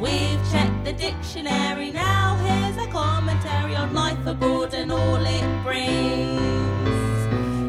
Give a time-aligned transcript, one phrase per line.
[0.00, 2.36] We've checked the dictionary now.
[2.36, 6.40] Here's a commentary on life abroad and all it brings.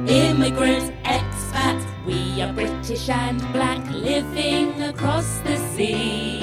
[0.09, 6.39] Immigrant, expat, we are British and black, living across the sea.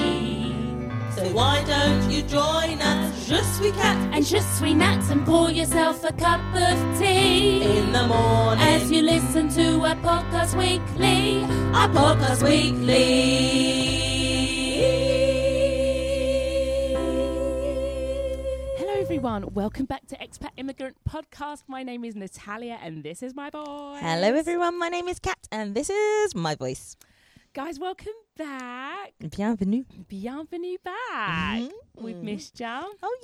[1.15, 3.27] So why don't you join us?
[3.27, 7.63] Je suis Kat And just sweet nuts and pour yourself a cup of tea.
[7.63, 8.63] in the morning.
[8.63, 11.41] As you listen to our podcast weekly,
[11.73, 13.01] our podcast weekly.
[18.77, 19.55] Hello, everyone.
[19.55, 21.63] Welcome back to Expat Immigrant Podcast.
[21.67, 24.01] My name is Natalia, and this is my voice.
[24.01, 24.77] Hello, everyone.
[24.77, 26.95] My name is Kat, and this is my voice.
[27.53, 29.11] Guys, welcome back.
[29.35, 29.83] Bienvenue.
[30.07, 31.59] Bienvenue back.
[31.61, 31.69] Mhm.
[31.97, 32.65] We've missed you.
[32.65, 33.17] Oh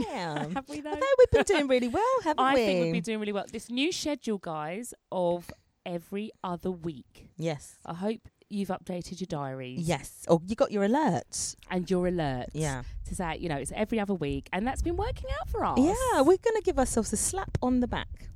[0.00, 0.46] yeah.
[0.54, 0.90] Have we, though?
[0.90, 2.62] I know we've been doing really well, haven't I we?
[2.62, 3.44] I think we've been doing really well.
[3.52, 5.50] This new schedule, guys, of
[5.86, 7.28] every other week.
[7.36, 7.76] yes.
[7.86, 8.20] I hope
[8.50, 9.80] you've updated your diaries.
[9.86, 10.24] Yes.
[10.26, 11.54] Or you got your alerts.
[11.70, 12.48] And your alerts.
[12.54, 12.82] Yeah.
[13.06, 14.48] To say, you know, it's every other week.
[14.52, 15.78] And that's been working out for us.
[15.78, 18.28] Yeah, we're gonna give ourselves a slap on the back.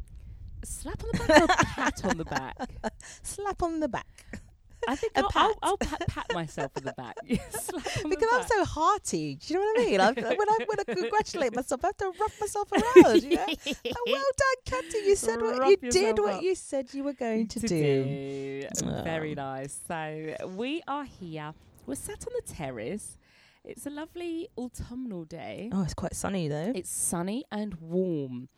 [0.65, 2.56] Slap on the back or pat on the back?
[3.25, 4.42] Slap on the back.
[4.88, 5.56] I think I'll, I'll, pat.
[5.62, 7.16] I'll pat, pat myself on the back.
[7.27, 8.48] Because the I'm back.
[8.48, 9.36] so hearty.
[9.36, 10.00] Do you know what I mean?
[10.00, 13.22] I, when I when I congratulate myself, I have to rub myself around.
[13.22, 13.47] You know?
[13.47, 14.98] Like, well done, Katy.
[15.06, 16.42] You said what Rough you did, what up.
[16.42, 18.05] you said you were going to, to do.
[18.05, 19.03] do.
[19.05, 19.34] Very Oh.
[19.34, 19.80] nice.
[19.86, 21.53] So we are here.
[21.86, 23.16] We're sat on the terrace.
[23.64, 25.70] It's a lovely autumnal day.
[25.72, 26.72] Oh, it's quite sunny though.
[26.75, 28.48] It's sunny and warm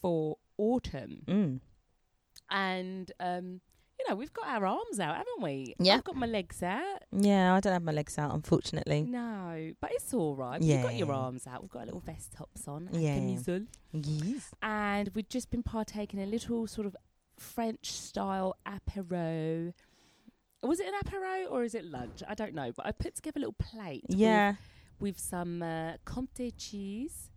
[0.00, 1.22] for autumn.
[1.26, 1.60] Mm.
[2.50, 3.60] And um,
[3.98, 5.74] you know, we've got our arms out, haven't we?
[5.78, 5.96] Yeah.
[5.96, 7.02] I've got my legs out.
[7.12, 9.02] Yeah, I don't have my legs out, unfortunately.
[9.02, 10.60] No, but it's all right.
[10.62, 11.62] You've got your arms out.
[11.62, 12.88] We've got our little vest tops on.
[12.92, 13.64] and Yeah.
[13.92, 14.50] Yes.
[14.62, 16.96] and we've just been partaking in a little sort of
[17.38, 19.72] French style apéro.
[20.62, 22.22] Was it an apéro or is it lunch?
[22.28, 24.04] I don't know, but I put together a little plate.
[24.08, 24.54] Yeah.
[25.00, 27.30] With, some uh, Comté cheese,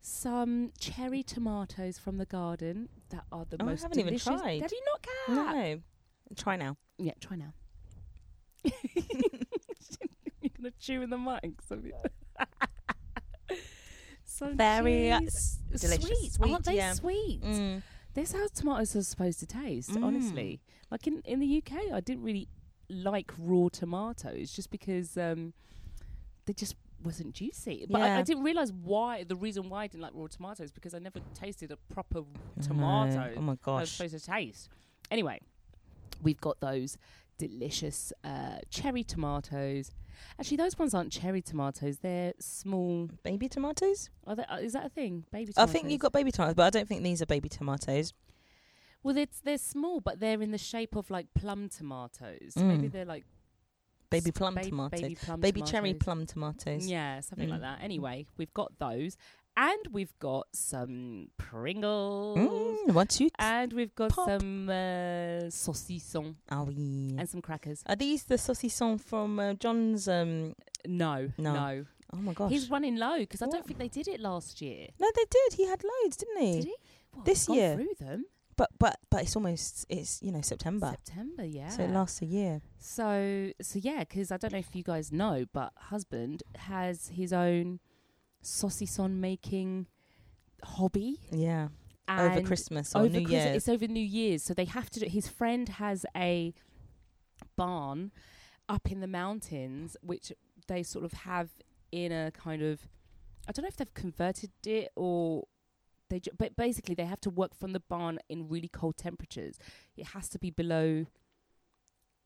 [0.00, 4.40] some cherry tomatoes from the garden that are the Oh, I most haven't even delicious.
[4.40, 4.62] tried.
[4.62, 5.54] Have you not, Kat?
[5.56, 5.80] No.
[6.36, 6.76] Try now.
[6.98, 7.52] Yeah, try now.
[8.64, 8.72] You're
[10.56, 11.60] gonna chew in the mic.
[14.24, 15.58] So some Very, uh, delicious.
[15.74, 16.94] Sweet, Sweet, aren't they yeah.
[16.94, 17.42] sweet?
[17.42, 17.82] Mm.
[18.14, 20.04] This is how tomatoes are supposed to taste, Mm.
[20.04, 20.60] honestly.
[20.90, 22.48] Like in, in the UK, I didn't really
[22.88, 25.52] like raw tomatoes just because um,
[26.46, 27.84] they just wasn't juicy.
[27.88, 30.94] But I, I didn't realise why, the reason why I didn't like raw tomatoes because
[30.94, 32.22] I never tasted a proper
[32.62, 33.34] tomato.
[33.36, 33.90] Oh my I was gosh.
[33.90, 34.70] supposed to taste.
[35.10, 35.40] Anyway,
[36.22, 36.96] we've got those
[37.38, 39.90] delicious uh, cherry tomatoes.
[40.38, 41.98] Actually, those ones aren't cherry tomatoes.
[41.98, 43.08] They're small.
[43.24, 44.10] Baby tomatoes?
[44.26, 45.24] Are they, uh, is that a thing?
[45.32, 48.12] Baby I think you've got baby tomatoes, but I don't think these are baby tomatoes.
[49.02, 52.52] Well, it's they're small, but they're in the shape of like plum tomatoes.
[52.56, 52.92] Maybe Mm.
[52.92, 53.24] they're like
[54.10, 55.00] Baby plum ba- tomatoes.
[55.00, 56.86] Baby plum Baby cherry plum tomatoes.
[56.86, 57.62] Yeah, something like Mm.
[57.62, 57.78] that.
[57.82, 59.16] Anyway, we've got those,
[59.56, 63.28] and we've got some Pringles, Mm, one, two.
[63.38, 64.28] and we've got Pop.
[64.28, 67.20] some uh, saucisson Oh, yeah.
[67.20, 67.82] and some crackers.
[67.86, 70.08] Are these the saucisson from uh, John's?
[70.08, 70.54] Um,
[70.86, 71.52] No, No.
[71.54, 71.86] no.
[72.12, 72.50] oh my gosh.
[72.50, 74.88] He's running low because I don't think they did it last year.
[74.98, 75.52] no, they did.
[75.54, 76.52] He had loads, didn't he?
[76.54, 76.74] Did he?
[77.14, 77.74] Well, This year.
[77.76, 78.24] through them.
[78.54, 81.68] But but but it's almost it's you know September, September, yeah.
[81.70, 82.60] so it lasts a year.
[82.78, 87.32] So so yeah, because I don't know if you guys know, but husband has his
[87.32, 87.80] own
[88.42, 89.86] saucisson making
[90.64, 91.20] hobby.
[91.30, 91.68] Yeah,
[92.08, 93.56] over Christmas or over New Christ- Year's.
[93.56, 95.06] It's over New Year's, so they have to do.
[95.06, 96.54] His friend has a
[97.56, 98.12] barn
[98.68, 100.32] up in the mountains, which
[100.68, 101.50] they sort of have
[101.90, 102.88] in a kind of.
[103.48, 105.48] I don't know if they've converted it or
[106.08, 109.58] they, ju- but basically they have to work from the barn in really cold temperatures.
[109.96, 111.06] It has to be below.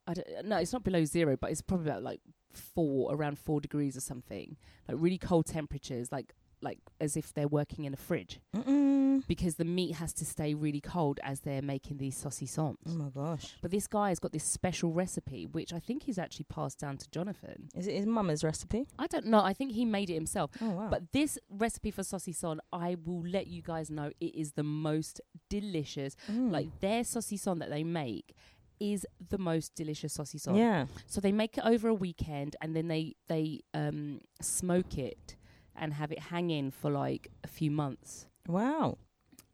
[0.06, 2.20] I don't, no, it's not below zero, but it's probably about like
[2.52, 4.56] four, around four degrees or something.
[4.88, 9.22] Like really cold temperatures, like like as if they're working in a fridge Mm-mm.
[9.28, 12.76] because the meat has to stay really cold as they're making these saucissons.
[12.88, 16.18] Oh my gosh, But this guy has got this special recipe, which I think he's
[16.18, 17.68] actually passed down to Jonathan.
[17.74, 18.86] is it his mama's recipe?
[18.98, 19.40] I don't know.
[19.44, 20.50] I think he made it himself.
[20.62, 20.88] Oh wow.
[20.90, 25.20] But this recipe for saucisson, I will let you guys know it is the most
[25.50, 26.16] delicious.
[26.32, 26.50] Mm.
[26.52, 28.34] Like their saucisson that they make
[28.80, 30.56] is the most delicious saucisson.
[30.58, 35.36] yeah, So they make it over a weekend and then they they um smoke it
[35.74, 38.26] and have it hanging for like a few months.
[38.48, 38.98] wow.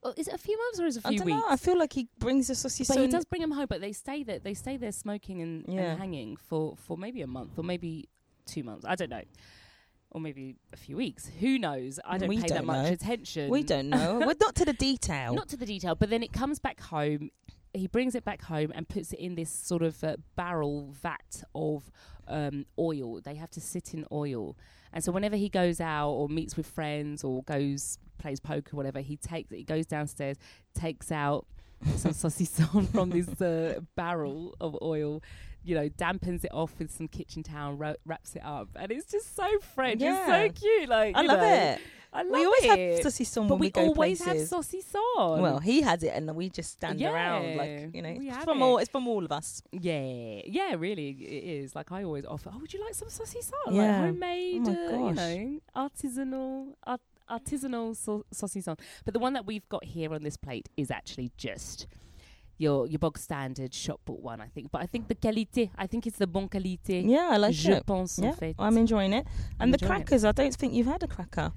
[0.02, 1.36] Well, is it a few months or is it a I few don't weeks?
[1.38, 1.44] know.
[1.48, 2.88] I feel like he brings the saucisson.
[2.88, 4.40] But he does bring them home, but they stay there.
[4.40, 5.92] They stay there smoking and, Yeah.
[5.92, 8.08] and hanging for, for maybe a month or maybe
[8.44, 8.84] two months.
[8.84, 9.22] I don't know,
[10.10, 11.30] or maybe a few weeks.
[11.38, 12.00] Who knows?
[12.04, 12.92] I don't We pay that don't much know.
[12.92, 13.48] attention.
[13.48, 14.18] We don't know.
[14.26, 15.34] We're not to the detail.
[15.34, 15.94] not to the detail.
[15.94, 17.30] But then it comes back home
[17.74, 21.42] he brings it back home and puts it in this sort of uh, barrel vat
[21.54, 21.90] of
[22.28, 23.20] um, oil.
[23.20, 24.56] They have to sit in oil,
[24.92, 29.00] and so whenever he goes out or meets with friends or goes plays poker, whatever,
[29.00, 30.36] he takes he goes downstairs,
[30.74, 31.46] takes out
[31.96, 35.22] some saucisson from this uh, barrel of oil.
[35.64, 37.74] You know, dampens it off with some kitchen towel,
[38.04, 40.00] wraps it up, and it's just so French.
[40.00, 40.44] Yeah.
[40.46, 40.88] It's so cute.
[40.88, 41.80] Like I love know, it.
[42.14, 42.68] I love we always it.
[43.04, 44.50] have saucisson but when we, we, go always places.
[44.50, 45.40] have saucisson.
[45.40, 48.14] Well, he has it, and then we just stand around like you know.
[48.20, 48.64] It's from it.
[48.64, 48.78] all.
[48.78, 49.62] It's from all of us.
[49.72, 51.74] Yeah, yeah, really, it is.
[51.74, 52.50] Like I always offer.
[52.52, 53.52] Oh, would you like some saucisson?
[53.66, 53.98] Like Yeah.
[54.06, 57.00] homemade, Oh my uh, you know, artisanal, art,
[57.30, 58.78] artisanal sau- saucisson.
[59.04, 61.86] But the one that we've got here on this plate is actually just
[62.62, 64.70] your your bog standard shop bought one, I think.
[64.70, 67.02] But I think the qualité, I think it's the bon qualité.
[67.04, 67.84] Yeah, I like Je it.
[67.86, 68.54] pense en fait.
[68.58, 69.26] I'm enjoying it.
[69.58, 69.86] And the enjoying it.
[69.86, 71.52] crackers, I don't think you've had a cracker.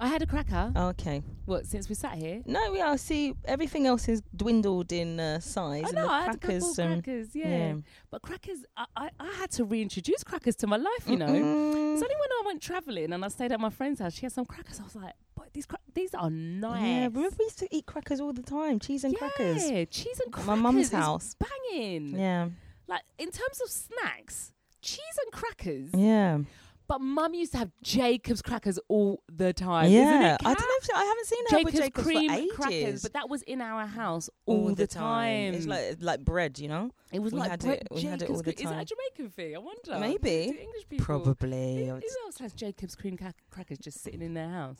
[0.00, 0.72] I had a cracker.
[0.76, 1.22] Oh, okay.
[1.44, 2.42] What since we sat here?
[2.46, 5.84] No, yeah, I see everything else has dwindled in uh, size.
[5.84, 7.48] I and the I had a couple crackers, um, crackers, yeah.
[7.48, 7.74] yeah.
[8.10, 11.26] But crackers, I, I, I had to reintroduce crackers to my life, you know.
[11.26, 11.94] Mm-mm.
[11.94, 14.32] It's only when I went travelling and I stayed at my friend's house, she had
[14.32, 14.78] some crackers.
[14.78, 16.82] I was like, but these cra- these are nice.
[16.82, 19.68] Yeah, remember we used to eat crackers all the time, cheese and crackers.
[19.68, 20.46] Yeah, cheese and crackers.
[20.46, 21.34] my mum's house.
[21.34, 22.16] Banging.
[22.16, 22.50] Yeah,
[22.86, 25.90] Like, in terms of snacks, cheese and crackers.
[25.94, 26.38] yeah,
[26.88, 29.90] But mum used to have Jacob's crackers all the time.
[29.92, 30.38] Yeah.
[30.40, 30.64] I don't know.
[30.80, 32.52] If, I haven't seen her Jacob's, with Jacobs cream for ages.
[32.56, 35.52] crackers, but that was in our house all, the time.
[35.54, 36.90] It's like like bread, you know.
[37.12, 38.68] it was we like had bread, it- we had it Jacob's all the cre- Is
[38.70, 38.86] that a time.
[38.86, 39.54] Jamaican thing?
[39.54, 39.98] I wonder.
[40.00, 40.52] Maybe.
[40.52, 41.04] Do English people.
[41.04, 41.76] Probably.
[41.86, 44.78] Who who else has Jacob's cream ca- crackers just sitting in their house?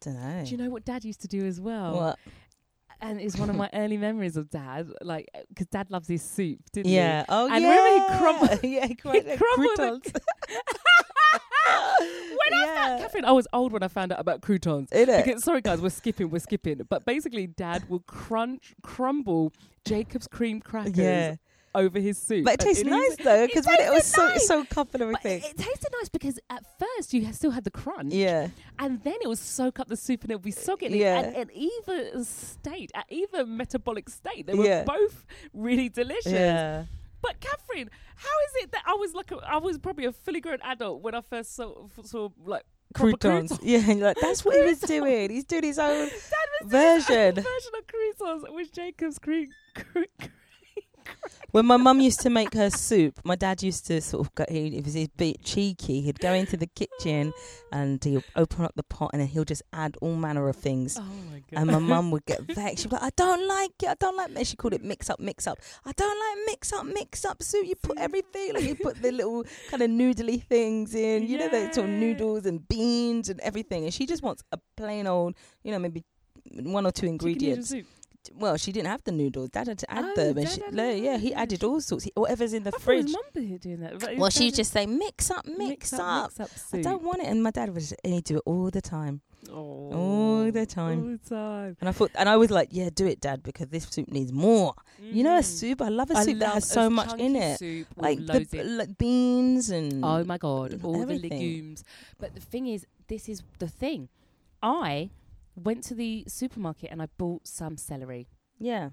[0.00, 0.42] don't know.
[0.46, 1.94] Do you know what Dad used to do as well?
[1.94, 2.18] what?
[3.02, 6.58] And it's one of my early memories of Dad, like because Dad loves his soup,
[6.72, 6.96] didn't he?
[6.96, 7.24] Yeah.
[7.28, 7.68] Oh, And yeah.
[7.76, 8.88] remember he crumbled- yeah, he
[9.30, 10.12] he crumbled,
[11.70, 12.38] crumbled the- croutons.
[12.44, 12.74] when I Yeah.
[12.88, 14.90] found, Catherine, I was old when I found out about croutons.
[14.90, 15.24] Innit?
[15.24, 16.80] Because, sorry guys, we're skipping, we're skipping.
[16.88, 19.52] But basically, Dad will crunch, crumble
[19.84, 21.36] Jacob's cream crackers Yeah.
[21.74, 22.44] over his soup.
[22.44, 24.46] But it tastes is- nice though, because when it was so nice.
[24.46, 25.38] so cup and everything.
[25.42, 28.48] it, it tasted nice because at first you still had the crunch, yeah.
[28.78, 30.88] and then it would soak up the soup and it would be soggy.
[30.88, 31.20] Yeah.
[31.20, 34.82] And at either state, at either metabolic state, they were Yeah.
[34.84, 35.24] both
[35.54, 36.32] really delicious.
[36.32, 36.84] Yeah.
[37.22, 40.40] But Catherine, how is it that I was like a, I was probably a fully
[40.40, 42.64] grown adult when I first saw saw like
[42.94, 43.50] Croutons.
[43.52, 43.58] croutons.
[43.62, 45.30] Yeah, like, that's what he was doing.
[45.30, 47.34] He's doing his own was doing his own version.
[47.36, 49.48] version of croutons with Jacob's cream.
[49.74, 50.26] cre-
[51.52, 54.44] When my mum used to make her soup, my dad used to sort of go,
[54.48, 57.32] he, if he's a bit cheeky, he'd go into the kitchen
[57.72, 60.96] and he'd open up the pot and then he'll just add all manner of things.
[60.96, 61.60] Oh my god!
[61.60, 62.84] And my mum would get vexed.
[62.84, 63.88] She'd be like, I don't like it.
[63.88, 64.46] I don't like it.
[64.46, 65.58] She called it mix up, mix up.
[65.84, 67.66] I don't like mix up, mix up soup.
[67.66, 71.48] You put everything, like you put the little kind of noodly things in, you know,
[71.48, 73.82] the sort of noodles and beans and everything.
[73.84, 76.04] And she just wants a plain old, you know, maybe
[76.52, 77.74] one or two ingredients.
[78.34, 79.50] Well, she didn't have the noodles.
[79.50, 80.38] Dad had to add Oh, them.
[80.38, 82.04] And she, no, yeah, he added all sorts.
[82.04, 83.10] He, whatever's in the I fridge.
[83.10, 83.22] mum
[83.58, 84.16] doing that.
[84.18, 86.32] Well, she'd just say, mix up, mix, up.
[86.38, 87.26] mix up I don't want it.
[87.28, 89.22] And my dad was, and he'd do it all the time.
[89.50, 90.98] Oh, all the time.
[91.02, 91.76] All the time.
[91.80, 94.32] And I thought, and I was like, yeah, do it, Dad, because this soup needs
[94.32, 94.74] more.
[95.00, 95.44] You know, a Mm.
[95.44, 95.80] soup.
[95.80, 98.76] I love a I soup that has so much in it, like the in.
[98.76, 101.84] like beans and Oh my god, all the legumes.
[102.18, 104.10] But the thing is, this is the thing.
[104.62, 105.08] I
[105.62, 108.28] went to the supermarket and I bought some celery
[108.58, 108.90] yeah,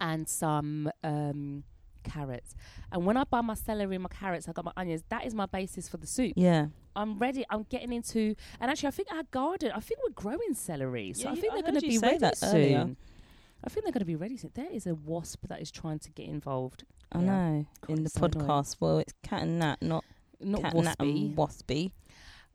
[0.00, 1.64] and some um,
[2.04, 2.54] carrots.
[2.92, 5.02] And when I buy my celery and my carrots, I got my onions.
[5.08, 6.34] That is my basis for the soup.
[6.36, 6.66] yeah.
[6.96, 7.44] I'm ready.
[7.48, 9.70] I'm getting into, and actually, I think our garden.
[9.72, 12.36] I think we're growing celery, so Yeah, I think they're going to be ready that
[12.38, 12.48] soon.
[12.56, 12.96] earlier.
[13.62, 14.50] I think they're going to be ready soon.
[14.54, 16.84] There is a wasp that is trying to get involved.
[17.12, 17.24] I Yeah.
[17.24, 17.66] know.
[17.86, 18.46] God, in the so annoying.
[18.48, 20.04] podcast, well, it's Kat and Nat, not,
[20.40, 20.94] Not Kat waspy.
[21.28, 21.92] and waspy.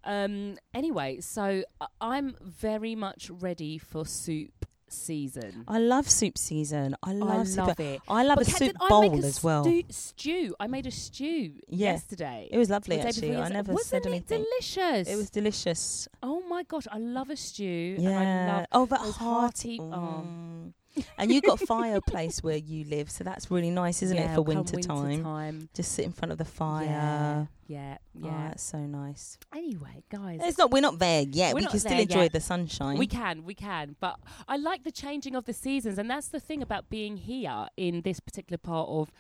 [0.06, 0.58] Um.
[0.74, 5.64] Anyway, so I- I'm very much ready for soup season.
[5.68, 6.96] I love soup season.
[7.02, 7.68] I love, I soup.
[7.68, 8.02] love it.
[8.08, 9.64] I love But a Kat, soup bowl a as well.
[9.64, 10.56] stew- stew.
[10.60, 11.94] I made a stew Yeah.
[11.94, 12.48] yesterday.
[12.52, 13.36] It was lovely, actually.
[13.36, 14.44] I never Wasn't said it anything.
[14.44, 15.08] delicious?
[15.08, 16.08] It was delicious.
[16.22, 17.96] Oh my gosh, I love a stew.
[17.98, 18.10] Yeah.
[18.22, 19.78] And I love oh, that hearty.
[19.78, 20.74] hearty- oh.
[21.18, 24.44] And you've got fireplace where you live, so that's really nice, isn't yeah, it, for
[24.44, 25.24] come winter time?
[25.24, 25.70] time.
[25.74, 26.86] Just sit in front of the fire.
[26.86, 29.38] Yeah, oh, yeah, Oh, that's so nice.
[29.56, 30.72] anyway, guys, It's not.
[30.72, 31.54] We're not there yet.
[31.56, 32.34] We're we can still enjoy yet.
[32.34, 32.98] the sunshine.
[32.98, 33.96] We can, we can.
[34.00, 37.68] But I like the changing of the seasons, and that's the thing about being here
[37.78, 39.12] in this particular part of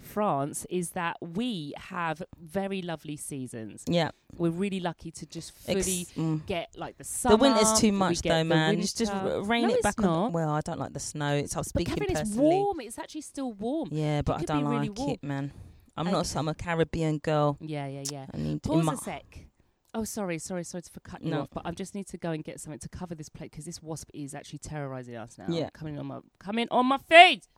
[0.00, 3.84] France is that we have very lovely seasons.
[3.86, 4.10] yeah.
[4.36, 6.46] We're really lucky to just Ex- fully mm.
[6.46, 7.36] get like the summer.
[7.36, 8.80] The winter's too much though, man.
[8.80, 10.32] Just just rain No, it back on.
[10.32, 11.34] Well, I don't like the snow.
[11.34, 12.80] It's I'm But speaking Catherine, it's warm.
[12.80, 13.88] It's actually still warm.
[13.92, 15.10] Yeah, but I don't be really like warm.
[15.10, 15.52] it, man.
[15.96, 17.58] I'm And- not some a Caribbean girl.
[17.60, 18.26] Yeah, yeah, yeah.
[18.32, 19.46] I need Pause a sec.
[19.92, 21.40] Oh, sorry, sorry, sorry for cutting you No.
[21.42, 23.64] off, but I just need to go and get something to cover this plate because
[23.64, 25.46] this wasp is actually terrorizing us now.
[25.48, 25.68] Yeah.
[25.74, 27.48] coming on my coming on my feet.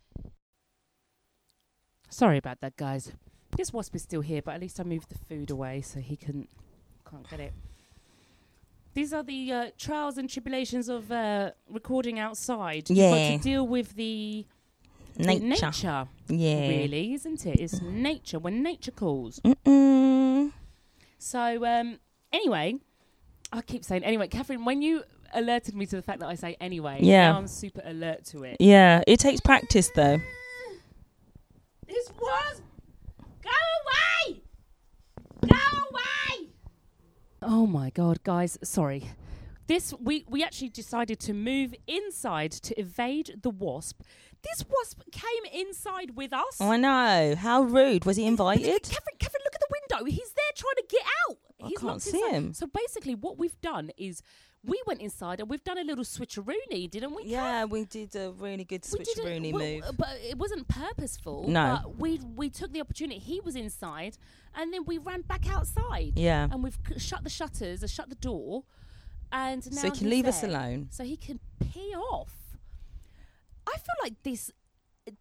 [2.13, 3.11] Sorry about that, guys.
[3.57, 6.15] This wasp is still here, but at least I moved the food away so he
[6.17, 6.47] can
[7.11, 7.53] can't get it.
[8.95, 12.91] These are the uh, trials and tribulations of uh, recording outside.
[12.91, 13.11] You've Yeah.
[13.11, 14.45] got to deal with the
[15.17, 15.67] the Nature.
[15.67, 16.69] nature, Yeah.
[16.69, 17.61] really, isn't it?
[17.61, 19.41] It's nature when nature calls.
[19.41, 20.53] Mm-mm.
[21.19, 21.99] So, um,
[22.33, 22.77] anyway,
[23.53, 24.29] I keep saying anyway.
[24.29, 25.05] Catherine, when you
[25.35, 27.33] alerted me to the fact that I say anyway, Yeah.
[27.33, 28.57] now I'm super alert to it.
[28.61, 30.19] Yeah, it takes practice though.
[31.93, 32.63] This was
[33.43, 33.51] go
[34.31, 34.41] away,
[35.43, 35.57] go
[35.91, 36.49] away.
[37.43, 38.59] Oh my god, guys!
[38.65, 39.11] Sorry.
[39.67, 44.01] This we we actually decided to move inside to evade the wasp.
[44.43, 46.57] This wasp came inside with us.
[46.61, 47.35] Oh, I know.
[47.37, 48.07] How rude.
[48.07, 48.65] Was he invited?
[48.85, 50.05] Kevin, Kevin, look at the window.
[50.11, 51.37] He's there trying to get out.
[51.63, 52.31] I He's can't locked see inside.
[52.33, 52.55] him.
[52.55, 54.23] So basically, what we've done is
[54.65, 57.25] we went inside and we've done a little switcheroony, didn't we?
[57.25, 59.97] Yeah, we did a really good switcheroony well, move.
[59.99, 61.49] but it wasn't purposeful.
[61.49, 61.81] No.
[61.83, 63.19] but we we took the opportunity.
[63.19, 64.19] He was inside,
[64.55, 66.13] and then we ran back outside.
[66.17, 66.49] Yeah.
[66.51, 68.65] and we've shut the shutters, uh, shut the door,
[69.33, 70.89] and now So he can leave us alone.
[70.91, 72.33] So he can pee off.
[73.67, 74.51] I feel like this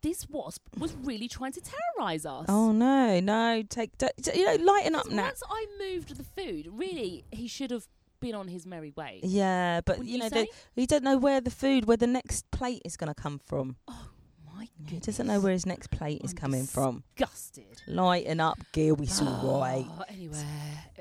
[0.03, 2.45] this wasp was really trying to terrorise us.
[2.47, 3.63] Oh no, no!
[3.67, 3.93] Take,
[4.35, 5.23] you know, lighten up now.
[5.23, 7.87] Once I moved the food, really, he should have
[8.21, 9.19] been on his merry way.
[9.23, 12.07] Yeah, but Wouldn't you you know, the, he don't know where the food, where the
[12.07, 13.75] next plate is going to come from.
[13.87, 14.09] Oh
[14.55, 14.91] my goodness.
[14.93, 17.03] He doesn't know where his next plate is I'm coming from.
[17.15, 17.81] Disgusted.
[17.87, 18.95] Lighten up, Gil.
[18.97, 19.07] Ah, we
[19.49, 19.85] all right.
[19.89, 20.45] Oh, anyway,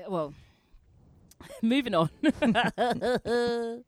[0.09, 0.33] well,
[1.61, 2.09] moving on.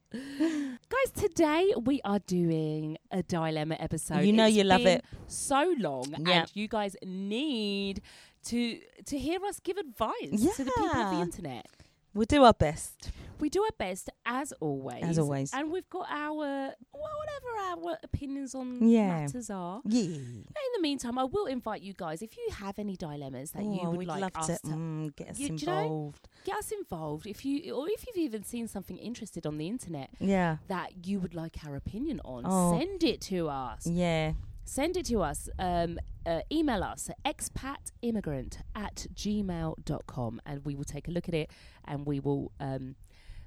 [0.90, 4.22] Guys, today we are doing a dilemma episode.
[4.22, 5.04] You know It's you love it.
[5.28, 6.42] So long, Yeah.
[6.42, 8.02] and you guys need
[8.46, 11.66] to to hear us give advice to the people of the internet.
[12.14, 13.12] We'll do our best.
[13.40, 15.04] We do our best as always.
[15.04, 15.52] As always.
[15.54, 19.08] And we've got our well, whatever our opinions on Yeah.
[19.22, 19.82] matters are.
[19.86, 20.02] Yeah.
[20.04, 23.80] In the meantime, I will invite you guys if you have any dilemmas that you
[23.82, 25.82] Oh, would we'd like love us to to mm, get us You- do you know-
[25.82, 26.28] involved.
[26.46, 30.10] get us involved if you or if you've even seen something interested on the internet
[30.20, 30.58] Yeah.
[30.68, 32.78] that you would like our opinion on Oh.
[32.80, 34.34] send it to us Yeah.
[34.66, 40.84] Send it to us um, uh, email us at expatimmigrant at gmail.com and we will
[40.86, 41.50] take a look at it
[41.86, 42.96] and we will um,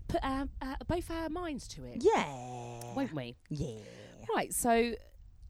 [0.09, 2.25] put our, uh, both our minds to it Yeah.
[2.95, 3.79] won't we Yeah.
[4.35, 4.93] right so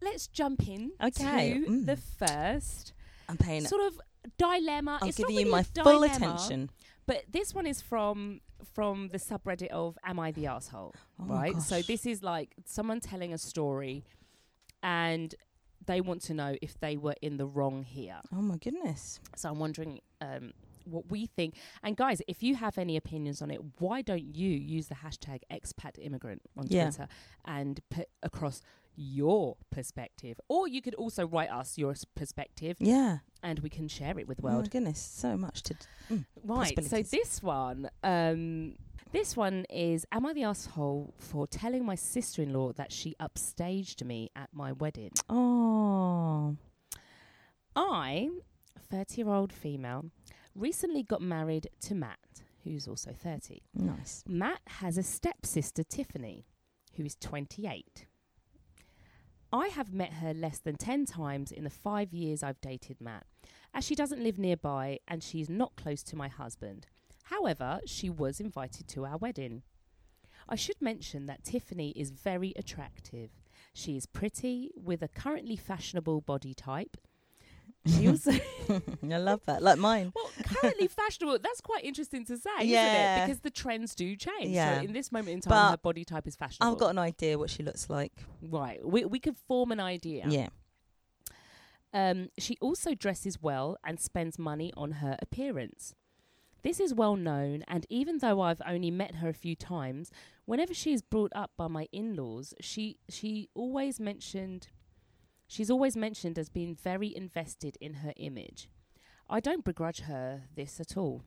[0.01, 1.87] let's jump in Okay, to mm.
[1.87, 2.93] the first
[3.29, 3.67] I'm paying.
[3.67, 4.01] sort of
[4.39, 6.71] dilemma I'm it's not giving you my full dilemma, attention.
[7.07, 8.41] But this one is from
[8.75, 10.93] from the subreddit of Am I the Asshole?
[11.21, 11.61] Oh right?
[11.63, 14.03] So this is like someone telling a story
[14.83, 15.33] and
[15.87, 18.19] they want to know if they were in the wrong here.
[18.33, 19.21] Oh my goodness.
[19.37, 20.53] So I'm wondering um,
[20.85, 21.55] what we think.
[21.83, 25.41] And guys, if you have any opinions on it, why don't you use the hashtag
[25.51, 26.85] expat immigrant on Yeah.
[26.91, 27.09] Twitter
[27.45, 28.61] and put across
[28.99, 30.41] your perspective?
[30.49, 33.19] Or you could also write us your perspective Yeah.
[33.43, 34.57] and we can share it with the world.
[34.57, 35.01] Oh my goodness.
[35.01, 35.75] So much to.
[35.75, 36.25] d- Mm.
[36.45, 36.85] Right.
[36.85, 38.77] So this one, um,
[39.17, 44.31] this one is: Am I the asshole for telling my sister-in-law that she upstaged me
[44.37, 45.13] at my wedding?
[45.31, 46.57] Oh.
[47.75, 48.29] I,
[48.91, 50.11] thirty-year-old female,
[50.55, 52.19] recently got married to Matt,
[52.63, 53.63] who's also thirty.
[53.75, 54.23] Nice.
[54.29, 56.45] Matt has a stepsister, Tiffany,
[56.97, 58.05] who is twenty-eight.
[59.51, 63.25] I have met her less than 10 times in the five years I've dated Matt,
[63.73, 66.89] as she doesn't live nearby and she's not close to my husband.
[67.31, 69.63] However, she was invited to our wedding.
[70.49, 73.31] I should mention that Tiffany is very attractive.
[73.73, 76.97] She is pretty, with a currently fashionable body type.
[77.85, 79.63] She also I love that.
[79.63, 80.13] Like mine.
[80.15, 81.39] well, currently fashionable.
[81.41, 83.27] That's quite interesting to say, isn't it?
[83.27, 84.51] Because the trends do change.
[84.51, 84.79] Yeah.
[84.79, 86.73] So in this moment in time, But her body type is fashionable.
[86.73, 88.13] I've got an idea what she looks like.
[88.43, 88.85] right.
[88.87, 90.27] We we could form an idea.
[90.29, 90.49] Yeah.
[91.93, 95.95] Um, she also dresses well and spends money on her appearance.
[96.67, 100.11] This is well known, and even though I've only met her a few times,
[100.47, 104.67] whenever she is brought up by my in-laws, she she always mentioned
[105.47, 108.69] she's always mentioned as being very invested in her image.
[109.31, 111.23] I don't begrudge her this at all.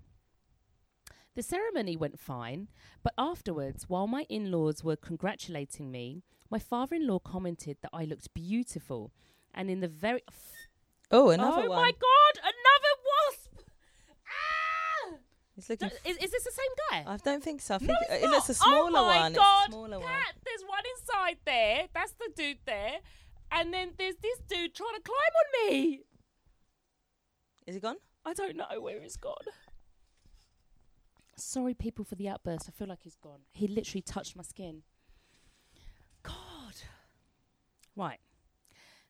[1.35, 2.67] The ceremony went fine,
[3.01, 9.13] but afterwards, while my in-laws were congratulating me, my father-in-law commented that I looked beautiful,
[9.53, 10.21] and in the very
[11.11, 11.81] Oh, another oh one.
[11.81, 12.98] my god, another!
[15.67, 15.97] It's D- looking.
[16.05, 17.11] is, is this the same guy?
[17.13, 17.75] I don't think so.
[17.75, 18.57] I think no, it, it's it looks a not.
[18.57, 19.33] smaller oh my one.
[19.33, 20.11] God, It's a smaller one.
[20.45, 21.87] There's one inside there.
[21.93, 22.99] That's the dude there.
[23.51, 26.01] And then there's this dude trying to climb on me.
[27.65, 27.97] Is he gone?
[28.25, 29.35] I don't know where he's gone.
[31.35, 32.65] Sorry, people, for the outburst.
[32.67, 33.39] I feel like he's gone.
[33.51, 34.83] He literally touched my skin.
[36.21, 36.35] God.
[37.95, 38.19] Right.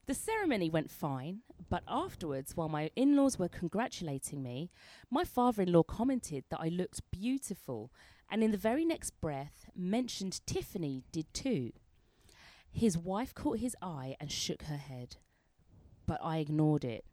[0.10, 4.72] The ceremony went fine, but afterwards, while my in laws were congratulating me,
[5.12, 7.92] my father in law commented that I looked beautiful,
[8.28, 11.74] and in the very next breath mentioned Tiffany did too.
[12.72, 15.18] His wife caught his eye and shook her head,
[16.08, 17.06] but I ignored it.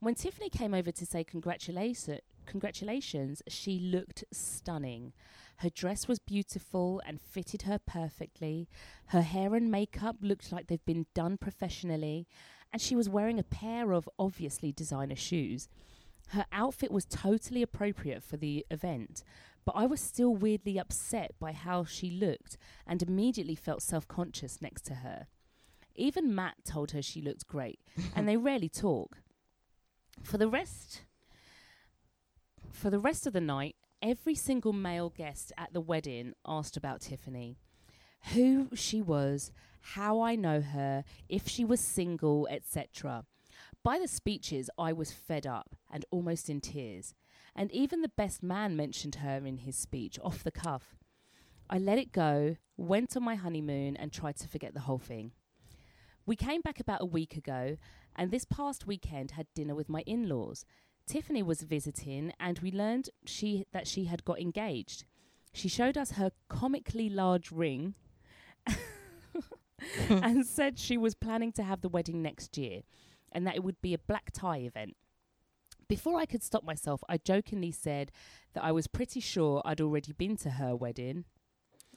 [0.00, 5.12] When Tiffany came over to say congratulation, congratulations, she looked stunning.
[5.58, 8.68] Her dress was beautiful and fitted her perfectly.
[9.06, 12.26] Her hair and makeup looked like they've been done professionally,
[12.72, 15.68] and she was wearing a pair of obviously designer shoes.
[16.28, 19.22] Her outfit was totally appropriate for the event,
[19.64, 24.60] but I was still weirdly upset by how she looked and immediately felt self conscious
[24.60, 25.28] next to her.
[25.94, 27.80] Even Matt told her she looked great,
[28.14, 29.18] and they rarely talk.
[30.22, 31.02] For the rest
[32.72, 37.00] for the rest of the night, every single male guest at the wedding asked about
[37.00, 37.56] Tiffany.
[38.34, 43.24] Who she was, how I know her, if she was single, etc.
[43.82, 47.14] By the speeches, I was fed up and almost in tears,
[47.54, 50.96] and even the best man mentioned her in his speech off the cuff.
[51.70, 55.32] I let it go, went on my honeymoon, and tried to forget the whole thing.
[56.24, 57.76] We came back about a week ago,
[58.16, 60.64] and this past weekend had dinner with my in laws.
[61.06, 65.04] Tiffany was visiting, and we learned she that she had got engaged.
[65.52, 67.94] She showed us her comically large ring
[70.08, 72.82] and said she was planning to have the wedding next year
[73.32, 74.96] and that it would be a black tie event.
[75.88, 78.10] Before I could stop myself, I jokingly said
[78.54, 81.24] that I was pretty sure I'd already been to her wedding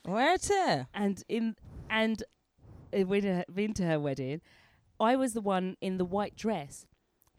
[0.04, 0.86] Where to?
[0.94, 1.56] and in
[1.88, 2.22] and
[2.94, 4.40] uh, when I had been to her wedding,
[4.98, 6.86] I was the one in the white dress.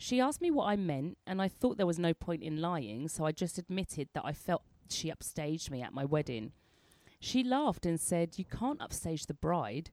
[0.02, 3.08] She asked me what I meant, and I thought there was no point in lying,
[3.08, 6.54] so I just admitted that I felt she upstaged me at my wedding.
[7.20, 9.92] She laughed and said, "You can't upstage the bride."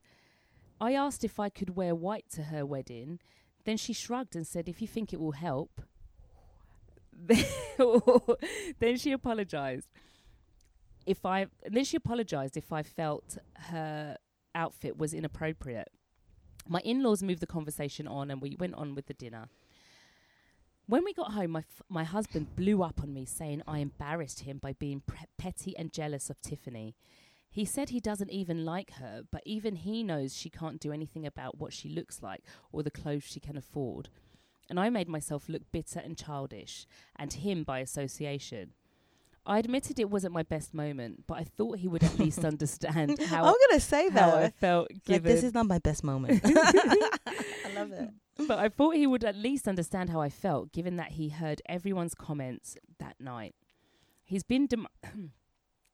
[0.81, 3.19] I asked if I could wear white to her wedding.
[3.65, 5.79] Then she shrugged and said, "If you think it will help."
[8.79, 9.89] then she apologized.
[11.05, 13.37] If I then she apologized if I felt
[13.69, 14.17] her
[14.55, 15.91] outfit was inappropriate.
[16.67, 19.49] My in-laws moved the conversation on, and we went on with the dinner.
[20.89, 24.39] When we got home, my f- my husband blew up on me, saying I embarrassed
[24.39, 26.95] him by being pre- petty and jealous of Tiffany.
[27.51, 31.27] He said he doesn't even like her, but even he knows she can't do anything
[31.27, 34.09] about what she looks like or the clothes she can afford.
[34.67, 38.73] And I made myself look bitter and childish, and him by association.
[39.49, 43.19] I admitted it wasn't my best moment, but I thought he would at least understand
[43.23, 44.55] how, I'm gonna say how I that.
[44.55, 46.41] felt Like, this is not my best moment.
[46.45, 48.09] I love it.
[48.47, 51.61] but I thought he would at least understand how I felt, given that he heard
[51.67, 53.55] everyone's comments that night.
[54.23, 54.87] He's been dem-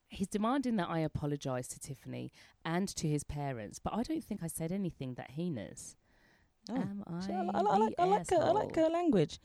[0.08, 2.30] he's demanding that I apologise to Tiffany
[2.64, 5.96] and to his parents, but I don't think I said anything that heinous.
[6.70, 6.76] Oh.
[6.76, 7.12] Am I?
[7.32, 8.36] I, I, li- like, I like her.
[8.42, 9.38] I like her language.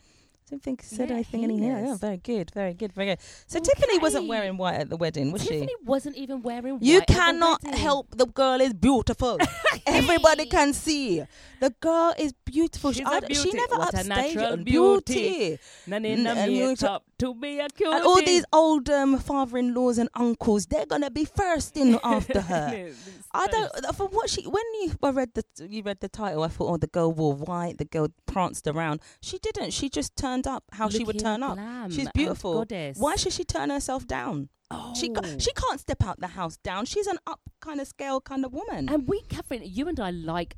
[0.47, 1.43] I don't think she said Yeah, anything.
[1.45, 3.19] Any, yeah, yeah, very good, very good, very good.
[3.47, 5.65] So Tiffany wasn't wearing white at the wedding, was Tiffany she?
[5.67, 7.80] Tiffany wasn't even wearing You white at the cannot wedding.
[7.80, 9.38] help the girl is beautiful.
[9.86, 11.23] Everybody can see
[11.62, 12.92] the girl is beautiful.
[12.92, 13.58] She's a she beauty.
[13.58, 14.64] never What a upstaged natural it.
[14.66, 15.14] beauty.
[15.14, 15.60] beauty.
[15.88, 17.92] None in the Mm, makeup to be a cutie.
[17.96, 22.92] And all these old um, father-in-laws and uncles, they're gonna be first in after her.
[23.34, 23.96] I don't.
[23.96, 26.78] For what she, when you I read the you read the title, I thought, oh,
[26.78, 27.78] the girl wore white.
[27.78, 29.02] The girl pranced around.
[29.22, 29.72] She didn't.
[29.72, 31.58] She just turned up how she would turn up.
[31.92, 32.54] She's beautiful.
[32.60, 32.98] goddess.
[32.98, 34.50] Why should she turn herself down?
[34.74, 34.94] Oh.
[34.96, 36.86] She she can't step out the house down.
[36.86, 38.88] She's an up kind of scale kind of woman.
[38.90, 40.56] And we, Catherine, you and I like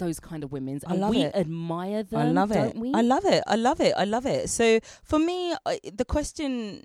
[0.00, 1.34] those kind of women's, I and love we it.
[1.34, 2.20] admire them.
[2.20, 2.76] I love don't it.
[2.76, 2.92] We?
[2.92, 3.44] I love it.
[3.46, 3.94] I love it.
[3.96, 4.50] I love it.
[4.50, 6.82] So for me, I, the question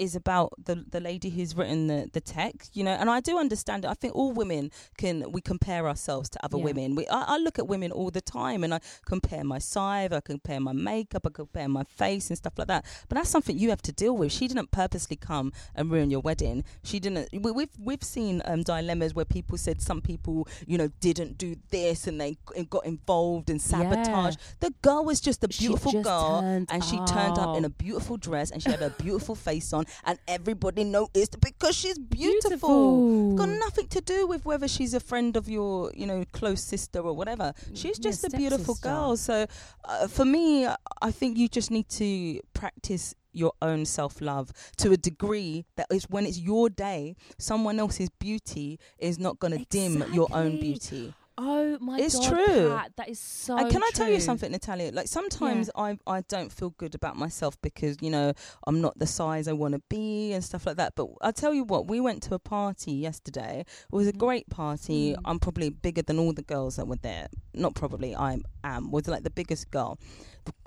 [0.00, 3.38] is about the the lady who's written the the text, you know, and I do
[3.38, 3.88] understand it.
[3.88, 6.64] I think all women can we compare ourselves to other Yeah.
[6.68, 6.88] women.
[6.98, 10.20] We I, I look at women all the time, and I compare my size, I
[10.20, 12.84] compare my makeup, I compare my face and stuff like that.
[13.08, 14.30] But that's something you have to deal with.
[14.32, 16.64] She didn't purposely come and ruin your wedding.
[16.82, 17.28] She didn't.
[17.44, 21.56] We, we've we've seen um, dilemmas where people said some people, you know, didn't do
[21.70, 22.38] this and they
[22.70, 24.36] got involved in sabotage.
[24.60, 28.16] The girl was just a beautiful just girl, and she turned up in a beautiful
[28.16, 32.50] dress, and she had a beautiful face on, and everybody noticed because she's beautiful.
[32.50, 33.34] Beautiful.
[33.36, 37.00] Got nothing to do with whether she's a friend of your, you know, close sister
[37.00, 37.52] or whatever.
[37.74, 38.88] She's Yeah, just a beautiful stepsister.
[38.88, 39.16] girl.
[39.16, 39.46] So,
[39.84, 44.90] uh, for me, I think you just need to practice your own self love to
[44.92, 49.64] a degree that is when it's your day, someone else's beauty is not going to
[49.70, 51.14] dim your own beauty.
[51.42, 52.80] Oh my It's god, true.
[52.96, 53.56] That is so.
[53.56, 54.90] and can I tell you something, Natalia?
[54.92, 58.34] Like sometimes I I don't feel good about myself because you know
[58.66, 60.94] I'm not the size I want to be and stuff like that.
[60.96, 63.60] But I'll tell you what, we went to a party yesterday.
[63.60, 64.18] It was a Mhm.
[64.18, 65.14] great party.
[65.14, 65.20] Mm.
[65.24, 67.28] I'm probably bigger than all the girls that were there.
[67.54, 68.90] Not probably, I am.
[68.90, 69.98] Was like the biggest girl.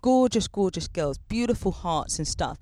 [0.02, 2.58] Gorgeous, gorgeous girls, beautiful hearts and stuff.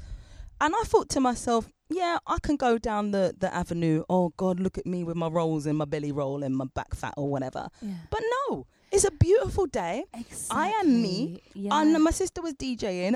[0.61, 4.03] And I thought to myself, yeah, I can go down the, the avenue.
[4.07, 6.93] Oh God, look at me with my rolls and my belly roll and my back
[6.93, 7.67] fat or whatever.
[7.81, 7.95] Yeah.
[8.11, 10.03] But no, it's a beautiful day.
[10.51, 11.81] I am me, Yeah.
[11.81, 13.15] And my sister was DJing,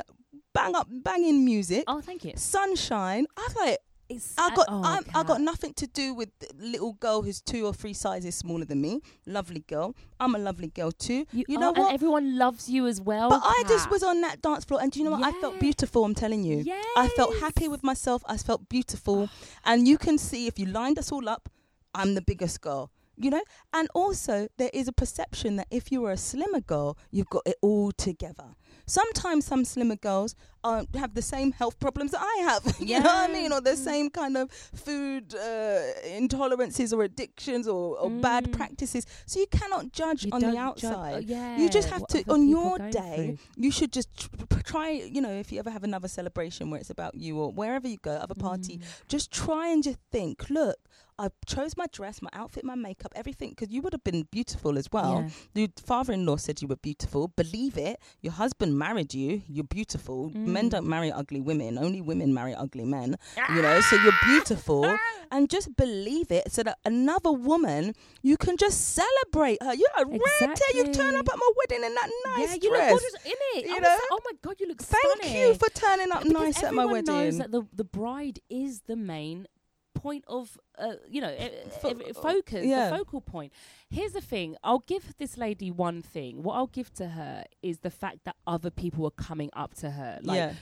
[0.56, 2.34] bang up, banging music, oh, thank you.
[2.36, 3.28] sunshine.
[3.38, 6.50] I was like, It's I got, oh, I'm, I got nothing to do with the
[6.60, 9.02] little girl who's two or three sizes smaller than me.
[9.26, 9.96] Lovely girl.
[10.20, 11.26] I'm a lovely girl too.
[11.32, 11.94] You, You know what?
[11.94, 13.30] everyone loves you as well.
[13.30, 15.24] But I just was on that dance floor, and do you know what?
[15.24, 16.04] I felt beautiful.
[16.06, 16.64] I'm telling you.
[16.96, 18.22] I felt happy with myself.
[18.28, 19.24] I felt beautiful.
[19.24, 19.30] Oh.
[19.66, 21.50] and you can see if you lined us all up,
[21.94, 22.92] I'm the biggest girl.
[23.18, 23.44] You know?
[23.74, 27.44] And also, there is a perception that if you were a slimmer girl, you've got
[27.46, 28.56] it all together.
[28.86, 32.64] Sometimes some slimmer girls uh, have the same health problems that I have.
[32.80, 33.52] you know what I mean?
[33.52, 33.76] Or the Yeah.
[33.92, 35.80] same kind of food uh,
[36.20, 38.54] intolerances or addictions or, or bad Mm.
[38.58, 39.06] practices.
[39.26, 41.14] So you cannot judge You on the outside.
[41.16, 43.64] uh, yeah, You just have what to, on your day, through.
[43.64, 46.90] you should just tr- try, you know, if you ever have another celebration where it's
[46.90, 48.84] about you or wherever you go, other party, Mm.
[49.08, 50.78] just try and just think, look,
[51.18, 54.78] I chose my dress, my outfit, my makeup, everything, because you would have been beautiful
[54.78, 55.14] as well.
[55.56, 55.62] Yeah.
[55.62, 57.30] Your father in law said you were beautiful.
[57.30, 58.02] Believe it.
[58.22, 59.42] Your husband married you.
[59.48, 60.32] You're beautiful.
[60.34, 60.72] Men Mm.
[60.72, 61.78] don't marry ugly women.
[61.78, 63.18] Only women marry ugly men.
[63.54, 64.86] You know, so you're beautiful.
[65.32, 69.74] and just believe it so that another woman, you can just celebrate her.
[69.74, 70.72] You're a rare tear.
[70.76, 72.92] you turn up at my wedding in that nice yeah, you dress.
[72.94, 73.66] look gorgeous in it.
[73.68, 73.88] You know?
[73.90, 75.38] like, oh my god, you look Thank stunning.
[75.42, 78.82] you for turning up Because nice at my everyone knows that the the bride is
[78.88, 79.48] the main
[79.96, 81.34] point of uh, you know
[81.82, 82.90] Fo- focus yeah.
[82.90, 83.52] the focal point
[83.90, 87.80] here's the thing i'll give this lady one thing what i'll give to her is
[87.80, 90.54] the fact that other people are coming up to her like yeah,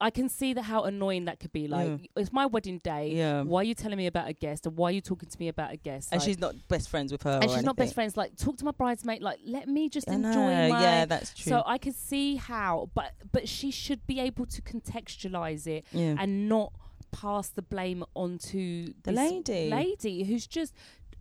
[0.00, 1.96] i can see that how annoying that could be like Yeah.
[2.22, 3.42] it's my wedding day yeah.
[3.42, 5.48] why are you telling me about a guest and why are you talking to me
[5.48, 7.38] about a guest And Like, she's not best friends with her.
[7.40, 10.14] and she's not best friends like talk to my bridesmaid like let me just I
[10.14, 11.50] enjoy know, my Yeah, that's true.
[11.50, 16.16] so I could see how, but but she should be able to contextualize it yeah.
[16.18, 16.72] and not
[17.20, 19.70] pass the blame onto The this lady.
[19.70, 20.72] lady who's just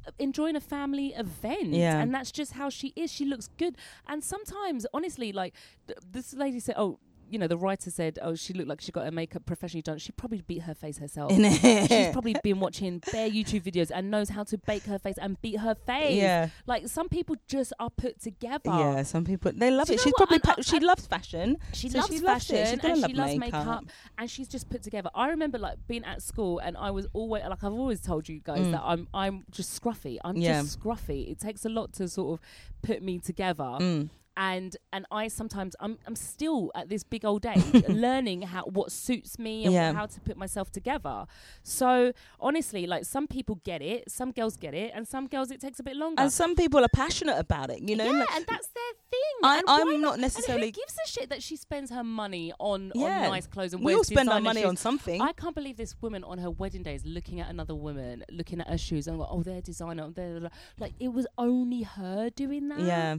[0.08, 2.02] uh, enjoying a family event Yeah.
[2.02, 3.76] and that's just how she is she looks good
[4.10, 5.54] and sometimes honestly like
[5.88, 7.00] th- this lady said oh
[7.36, 9.98] you know the writer said oh she looked like she got her makeup professionally done
[9.98, 14.30] she probably beat her face herself she's probably been watching bare youtube videos and knows
[14.30, 17.90] how to bake her face and beat her face yeah, like some people just are
[17.90, 19.04] put together yeah.
[19.04, 20.00] Some people they love Do you it.
[20.00, 20.30] know She's what?
[20.30, 21.58] probably pa- she loves fashion.
[21.74, 22.46] She So loves she loves.
[22.46, 23.66] She's fashion gonna and love she loves makeup.
[23.66, 23.84] makeup.
[24.18, 25.10] and she's just put together.
[25.14, 28.40] I remember like being at school and I was always like I've always told you
[28.40, 28.72] guys Mm.
[28.72, 30.18] that I'm I'm just scruffy.
[30.24, 30.62] I'm Yeah.
[30.62, 31.30] just scruffy.
[31.32, 32.46] It takes a lot to sort of
[32.82, 33.64] put me together.
[33.64, 34.10] Mm.
[34.38, 38.92] And and I sometimes I'm I'm still at this big old age learning how what
[38.92, 39.94] suits me and Yeah.
[39.94, 41.26] how to put myself together.
[41.64, 45.62] So honestly, like some people get it, some girls get it, and some girls it
[45.62, 46.22] takes a bit longer.
[46.22, 47.82] And some people are passionate about it.
[47.82, 49.22] You know, yeah, like- and that's their thing.
[49.44, 50.68] I, and I'm not And necessarily.
[50.68, 53.24] who gives a shit that she spends her money on, Yeah.
[53.26, 54.70] on nice clothes and We all spend our money shoes?
[54.70, 55.22] on something.
[55.22, 58.60] I can't believe this woman on her wedding day is looking at another woman, looking
[58.60, 62.68] at her shoes, and like, "Oh, they're designer." They're like it was only her doing
[62.70, 62.80] that.
[62.82, 63.16] yeah,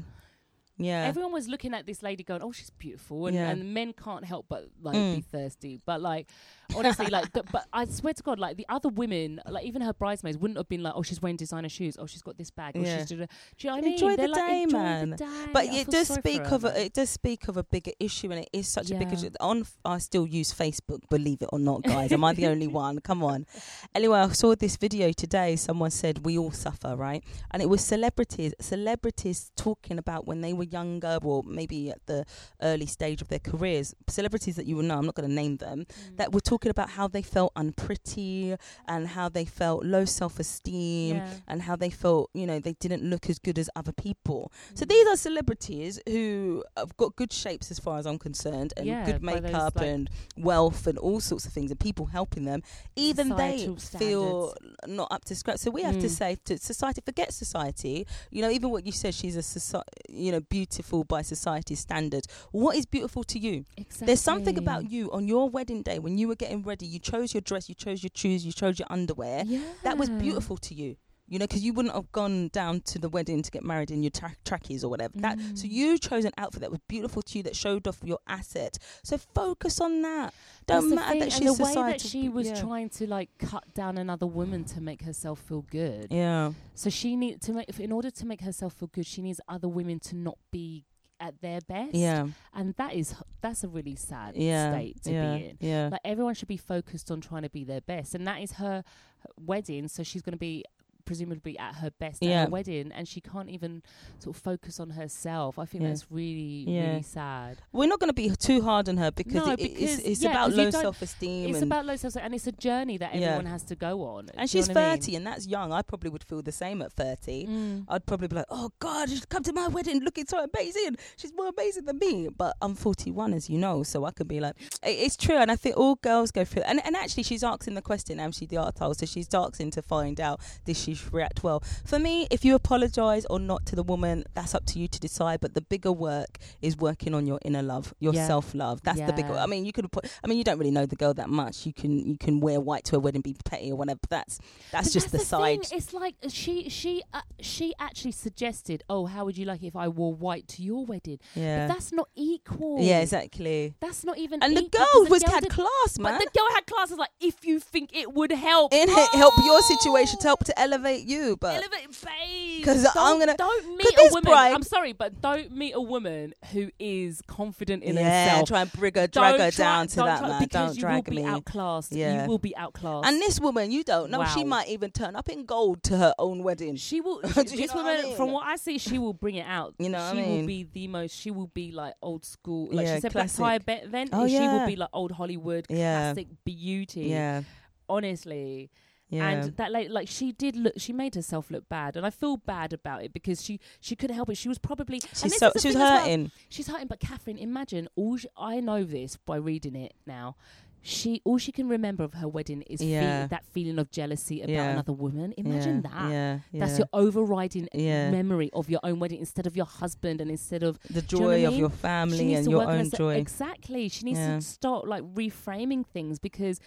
[0.78, 1.04] yeah.
[1.04, 3.50] Everyone was looking at this lady going, "Oh, she's beautiful," and, Yeah.
[3.50, 5.16] and men can't help but like Mm.
[5.16, 5.80] be thirsty.
[5.84, 6.28] But like,
[6.74, 9.92] honestly, like, the, but I swear to God, like the other women, like even her
[9.92, 11.96] bridesmaids, wouldn't have been like, "Oh, she's wearing designer shoes.
[11.98, 12.74] Oh, she's got this bag.
[12.76, 12.98] Oh, Yeah.
[12.98, 13.26] she's." Do you know
[13.72, 13.92] what I mean?
[13.94, 15.46] Enjoy They're the like, day, "Enjoy man." The day.
[15.52, 18.40] But I it does speak of a, it does speak of a bigger issue, and
[18.40, 19.30] it is such a big issue.
[19.40, 22.12] On f- I still use Facebook, believe it or not, guys.
[22.12, 22.98] Am I the only one?
[23.00, 23.46] Come on.
[23.94, 25.56] Anyway, I saw this video today.
[25.56, 27.22] Someone said we all suffer, right?
[27.50, 32.24] And it was celebrities, celebrities talking about when they were younger, or maybe at the
[32.62, 33.94] early stage of their careers.
[34.08, 34.98] Celebrities that you will know.
[34.98, 35.86] I'm not going to name them.
[36.10, 36.16] Mm.
[36.16, 38.56] That were talking about how they felt unpretty
[38.88, 41.28] and how they felt low self-esteem Yeah.
[41.48, 44.50] and how they felt, you know, they didn't look as good as other people.
[44.74, 44.88] So Mm.
[44.88, 49.04] these are celebrities who have got good shapes as far as I'm concerned and Yeah,
[49.06, 52.44] good by those, makeup like- and wealth and all sorts of things and people helping
[52.44, 52.62] them.
[52.96, 54.54] Even they Societal feel
[54.86, 55.58] not up to scratch.
[55.60, 56.10] So we have to Mm.
[56.10, 58.06] say to society, forget society.
[58.30, 62.26] You know, even what you said, she's a soci- you know, beautiful by society's standards.
[62.50, 63.64] What is beautiful to you?
[63.76, 64.06] Exactly.
[64.06, 67.34] There's something about you on your wedding day when you were getting ready, you chose
[67.34, 69.42] your dress, you chose your shoes, you chose your underwear.
[69.44, 69.60] Yeah.
[69.82, 70.96] That was beautiful to you.
[71.28, 74.02] You know, because you wouldn't have gone down to the wedding to get married in
[74.02, 75.12] your tra- trackies or whatever.
[75.18, 75.70] That so Mm.
[75.70, 78.78] you chose an outfit that was beautiful to you that showed off your asset.
[79.02, 80.32] So focus on that.
[80.66, 82.60] Don't That's matter that and she's the way that she was yeah.
[82.60, 86.08] trying to like cut down another woman to make herself feel good.
[86.10, 89.40] Yeah, So she need to make in order to make herself feel good, she needs
[89.48, 90.84] other women to not be
[91.18, 91.94] at their best.
[91.94, 95.56] yeah, and that is that's a really sad yeah, state to yeah, be in.
[95.60, 95.88] yeah.
[95.90, 98.84] Like everyone should be focused on trying to be their best, and that is her
[99.20, 99.88] her wedding.
[99.88, 100.62] So she's going to be
[101.06, 103.82] presumably at her best at her wedding, and she can't even
[104.18, 105.58] sort of focus on herself.
[105.58, 105.88] I think Yeah.
[105.90, 106.88] that's really Yeah.
[106.90, 107.58] really sad.
[107.72, 110.22] We're not going to be too hard on her because, No, it, it's, because- it's
[110.22, 111.50] yeah, about low self-esteem.
[111.54, 113.28] It's about low self, esteem, and it's a journey that Yeah.
[113.28, 114.28] everyone has to go on.
[114.36, 114.90] And she's what I mean?
[115.00, 115.72] 30, and that's young.
[115.72, 117.46] I probably would feel the same at 30.
[117.46, 117.84] Mm.
[117.88, 120.96] I'd probably be like, oh God, she's come to my wedding looking so amazing.
[121.16, 122.28] She's more amazing than me.
[122.36, 125.36] But I'm 41, as you know, so I could be like, it's true.
[125.36, 126.62] And I think all girls go through.
[126.62, 129.00] And, and actually, she's asking the question, am she the artist?
[129.00, 131.62] So she's asking to find out, did she react well?
[131.84, 135.00] For me, if you apologise or not to the woman, that's up to you to
[135.00, 135.40] decide.
[135.40, 138.26] But the bigger work is working on your inner love, your Yeah.
[138.26, 138.82] self love.
[138.82, 139.34] That's the bigger.
[139.34, 139.42] Yeah.
[139.42, 140.06] I mean, you could put.
[140.22, 141.66] I mean, you don't really know the girl that much.
[141.66, 143.98] You can you can wear white to a wedding, be petty or whatever.
[144.02, 144.38] But that's
[144.72, 145.58] that's But just the, thing, side.
[145.72, 149.66] It's like uh, she she uh, she actually suggested, "Oh, how would you like it
[149.68, 151.66] if I wore white to your wedding?" Yeah.
[151.66, 152.78] But that's not equal.
[152.80, 153.74] Yeah, exactly.
[153.80, 154.42] That's not even.
[154.42, 156.18] And the girl the was girl had did- class, man.
[156.18, 156.76] But the girl had class.
[156.76, 159.76] classes like, if you think it would help, in it help your Oh!
[159.78, 162.64] situation to help to elevate you but Elevate, babe.
[162.64, 164.22] 'Cause Don't- I'm gonna- don't meet a woman.
[164.22, 168.48] bride- I'm sorry, but don't meet a woman who is confident in yeah herself.
[168.48, 170.74] try and bring her drag Don't her try- down to that try- man because don't
[170.76, 171.92] you drag will be me outclassed.
[171.92, 172.22] Yeah.
[172.22, 173.06] You will be outclassed.
[173.08, 176.14] and this woman you don't know she might even turn up in gold to her
[176.18, 177.20] own wedding She will.
[177.36, 178.16] This what I woman, mean?
[178.16, 179.74] from what I see, she will bring it out.
[179.78, 180.40] You know what I she mean?
[180.40, 181.14] will be the most.
[181.16, 182.68] She will be like old school.
[182.72, 183.38] Like Yeah, she said, classic.
[183.38, 184.10] black tie event.
[184.12, 184.52] Oh, she yeah.
[184.60, 186.12] will be like old Hollywood Yeah.
[186.12, 187.02] classic beauty.
[187.06, 187.42] yeah
[187.88, 188.70] honestly.
[189.08, 192.10] Yeah And that lady, like she did look, she made herself look bad, and I
[192.10, 194.36] feel bad about it because she she couldn't help it.
[194.36, 195.98] She was probably she's so she was as well.
[196.00, 200.36] hurting She's hurting, but Catherine, imagine all she, I know this by reading it now.
[200.82, 203.26] She all she can remember of her wedding is feel- Yeah.
[203.26, 204.70] that feeling of jealousy about Yeah.
[204.70, 205.34] another woman.
[205.36, 206.42] Imagine that.
[206.52, 210.78] That's your overriding memory of your own wedding instead of your husband and instead of
[210.88, 211.60] the you know what I joy of mean?
[211.60, 213.88] your family and your own joy Exactly.
[213.88, 216.60] She needs to start like reframing things because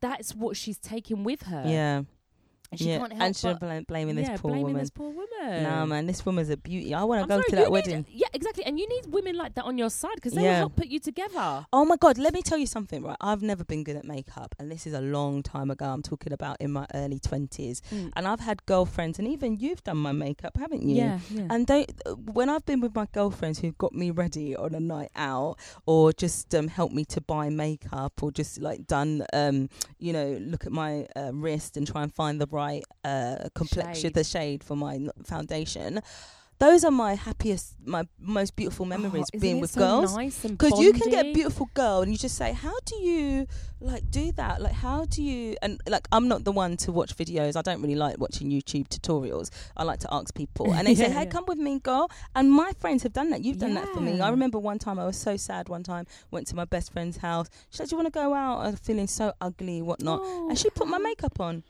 [0.00, 1.64] that's what she's taking with her.
[1.66, 2.02] yeah
[2.70, 4.90] And she yeah can't help and she's but blaming, this yeah, poor blaming woman this
[4.90, 5.62] poor woman.
[5.62, 8.06] nah man this woman's a beauty I want to go sorry, to that need- wedding
[8.10, 8.64] yeah, exactly.
[8.64, 10.50] And you need women like that on your side because they Yeah.
[10.50, 11.66] will help put you together.
[11.72, 13.16] Oh my god, let me tell you something, right?
[13.20, 15.86] I've never been good at makeup and this is a long time ago.
[15.86, 17.80] I'm talking about in my early 20s.
[18.14, 20.96] And I've had girlfriends and even you've done my makeup, haven't you?
[20.96, 21.46] yeah, yeah.
[21.50, 21.86] And they,
[22.32, 26.12] when I've been with my girlfriends who got me ready on a night out, or
[26.12, 30.66] just um, helped me to buy makeup, or just like done, um, you know, look
[30.66, 32.57] at my uh, wrist and try and find the right
[33.04, 34.14] uh, complexion, Shade.
[34.14, 36.00] the shade for my foundation.
[36.60, 40.16] Those are my happiest, my most beautiful memories Oh, being with so girls.
[40.16, 43.46] nice Because you can get a beautiful girl and you just say, How do you
[43.80, 44.60] like do that?
[44.60, 47.54] Like how do you and like I'm not the one to watch videos.
[47.54, 49.50] I don't really like watching YouTube tutorials.
[49.76, 50.74] I like to ask people.
[50.74, 51.24] And they say, Hey, yeah.
[51.26, 52.10] come with me, girl.
[52.34, 53.44] And my friends have done that.
[53.44, 54.20] You've done that for me.
[54.20, 57.18] I remember one time I was so sad one time, went to my best friend's
[57.18, 57.46] house.
[57.70, 58.66] She said, Do you want to go out?
[58.66, 60.22] I'm feeling so ugly, whatnot.
[60.24, 61.62] Oh, and she put my makeup on.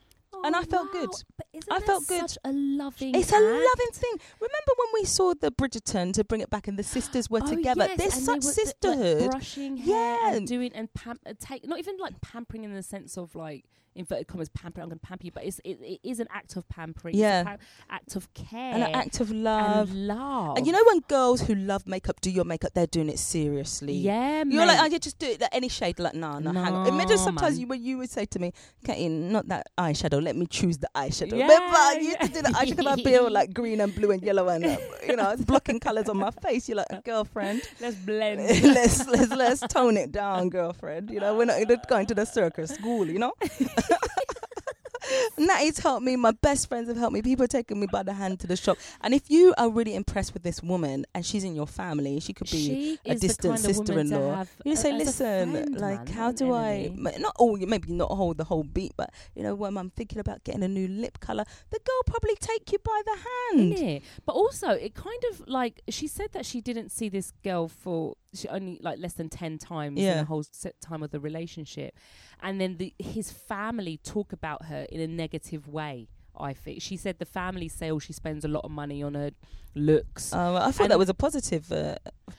[0.45, 1.09] And I oh, felt good.
[1.09, 1.19] wow.
[1.37, 2.31] But isn't I felt good.
[2.31, 3.15] Such a loving.
[3.15, 4.13] It's a loving thing.
[4.41, 7.47] Remember when we saw the Bridgerton to bring it back and the sisters were Oh,
[7.49, 7.87] together?
[7.89, 10.33] yes, There's and such they were, th- like, brushing hair Yeah.
[10.35, 13.65] and doing and pam- uh, take not even like pampering in the sense of like
[13.99, 14.83] inverted commas pampering.
[14.83, 17.15] I'm going to pamper you, but it's it, it is an act of pampering.
[17.15, 17.57] Yeah.
[17.91, 19.91] act of care and an act of love.
[19.91, 20.57] and love.
[20.57, 23.95] And you know when girls who love makeup do your makeup, they're doing it seriously.
[23.95, 24.79] yeah, You're like.
[24.79, 25.99] I yeah, just do it like any shade.
[25.99, 26.85] Like, nah, nah, hang on.
[26.85, 28.53] No, Imagine sometimes you when you would say to me,
[28.85, 30.23] Katie, not that eyeshadow.
[30.23, 31.37] Let me choose the eyeshadow.
[31.37, 32.99] Yeah, Remember, you used to do the eyeshadow.
[32.99, 36.09] I feel like green and blue and yellow and uh, you know, it's blocking colours
[36.09, 36.69] on my face.
[36.69, 38.41] You're like, girlfriend, let's blend.
[38.63, 41.11] let's let's let's tone it down, girlfriend.
[41.11, 43.07] You know, we're not going to the circus school.
[43.07, 43.33] You know.
[45.39, 46.17] Natty's helped me.
[46.17, 47.23] My best friends have helped me.
[47.23, 48.79] People are taking me by the hand to the shop.
[49.01, 52.33] And if you are really impressed with this woman and she's in your family, she
[52.33, 54.45] could be she a distant kind of sister-in-law.
[54.65, 58.11] you say, listen, friend, like, man, how do I, enemy." ma- not all, maybe not
[58.11, 61.21] hold the whole beat, but you know, when I'm thinking about getting a new lip
[61.21, 64.03] color, the girl probably take you by the hand.
[64.27, 68.17] But also, it kind of like she said that she didn't see this girl for
[68.35, 71.95] she only like less than ten times in the whole set time of the relationship,
[72.43, 76.09] and then the, his family talk about her in a negative way.
[76.41, 79.15] I think she said the family say, "Oh, she spends a lot of money on
[79.15, 79.33] her
[79.75, 81.97] looks." Uh, I thought And- that was a positive uh,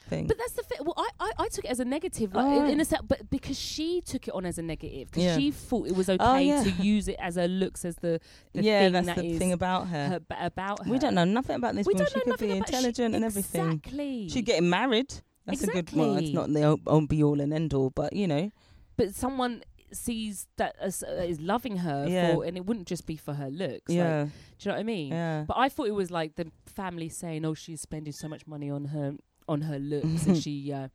[0.08, 0.26] thing.
[0.26, 0.78] But that's the thing.
[0.82, 3.28] Well, I, I, I took it as a negative, like, Oh, in a sense, but
[3.28, 5.36] because she took it on as a negative, because Yeah.
[5.36, 6.62] she thought it was okay Oh, yeah.
[6.62, 8.20] to use it as her looks as the,
[8.54, 10.08] the yeah, thing that's that the thing about her.
[10.08, 10.90] her, about her.
[10.90, 12.06] We don't know nothing about this We woman.
[12.06, 13.68] don't She know could nothing be about she- intelligent and everything.
[13.72, 14.28] Exactly.
[14.30, 15.12] She's getting married.
[15.50, 15.92] That's a good.
[15.92, 16.32] Well, it's Exactly.
[16.62, 18.50] not the o- o- be all and end all, but you know,
[18.96, 22.34] but someone sees that as uh, is loving her Yeah.
[22.34, 23.88] for, and it wouldn't just be for her looks.
[23.88, 25.08] like, yeah, do you know what I mean?
[25.12, 25.44] yeah.
[25.48, 28.70] But I thought it was like the family saying, "Oh, she's spending so much money
[28.70, 29.14] on her
[29.48, 30.88] on her looks, and she." Uh,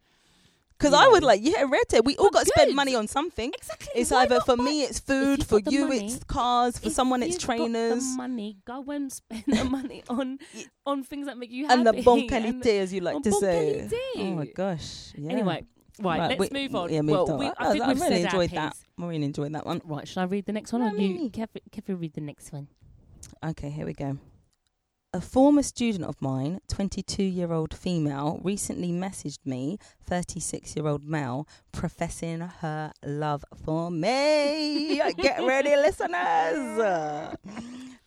[0.77, 2.03] Because you I would like, yeah, red tape.
[2.03, 3.51] we all got to spend money on something.
[3.57, 3.87] exactly.
[3.95, 5.37] It's why either not for buy- me, it's If food.
[5.39, 6.77] you've For got the you, money- it's cars.
[6.79, 8.03] For if someone, it's you've got trainers.
[8.11, 10.37] the money, go and spend the money on
[10.85, 11.77] on things that make you happy.
[11.77, 13.87] And the bon and- qualité, as you like on to bon say.
[13.89, 13.99] qualité.
[14.17, 15.13] Oh my gosh.
[15.17, 15.31] Yeah.
[15.31, 15.65] Anyway,
[16.01, 16.91] right, let's we- move on.
[16.93, 17.39] Yeah, moved well, on.
[17.39, 18.73] we, I, I think I we've really said our enjoyed that.
[18.73, 18.85] piece.
[18.97, 19.81] Really enjoyed that one.
[19.85, 20.81] Right, should I read the next one?
[20.81, 21.29] No, or you.
[21.29, 22.67] Kev, Kev, read the next one.
[23.45, 24.17] Okay, here we go.
[25.15, 31.05] A former student of mine, 22 year old female, recently messaged me, 36 year old
[31.05, 34.97] male, professing her love for me.
[35.17, 37.37] Get ready, listeners.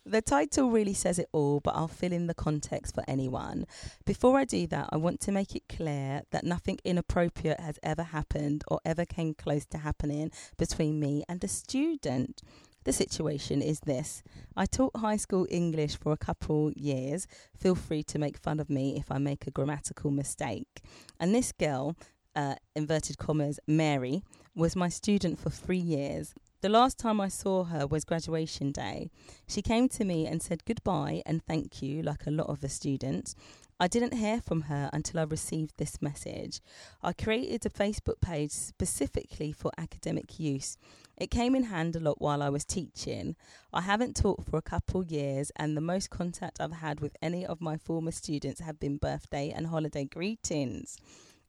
[0.05, 3.65] The title really says it all, but I'll fill in the context for anyone.
[4.05, 8.03] Before I do that, I want to make it clear that nothing inappropriate has ever
[8.03, 12.43] happened or ever came close to happening between me and a student.
[12.89, 14.23] The situation is this
[14.57, 17.27] I taught high school English for a couple years.
[17.55, 20.81] Feel free to make fun of me if I make a grammatical mistake.
[21.19, 21.95] And this girl,
[22.35, 24.23] uh, inverted commas, Mary,
[24.55, 26.33] was my student for three years.
[26.61, 29.11] The last time I saw her was graduation day.
[29.47, 32.69] She came to me and said goodbye and thank you, like a lot of the
[32.69, 33.35] students.
[33.79, 36.59] I didn't hear from her until I received this message.
[37.01, 40.75] I created a Facebook page specifically for academic use.
[41.19, 43.35] It came in hand a lot while I was teaching.
[43.73, 47.45] I haven't taught for a couple years, and the most contact I've had with any
[47.45, 50.95] of my former students have been birthday and holiday greetings.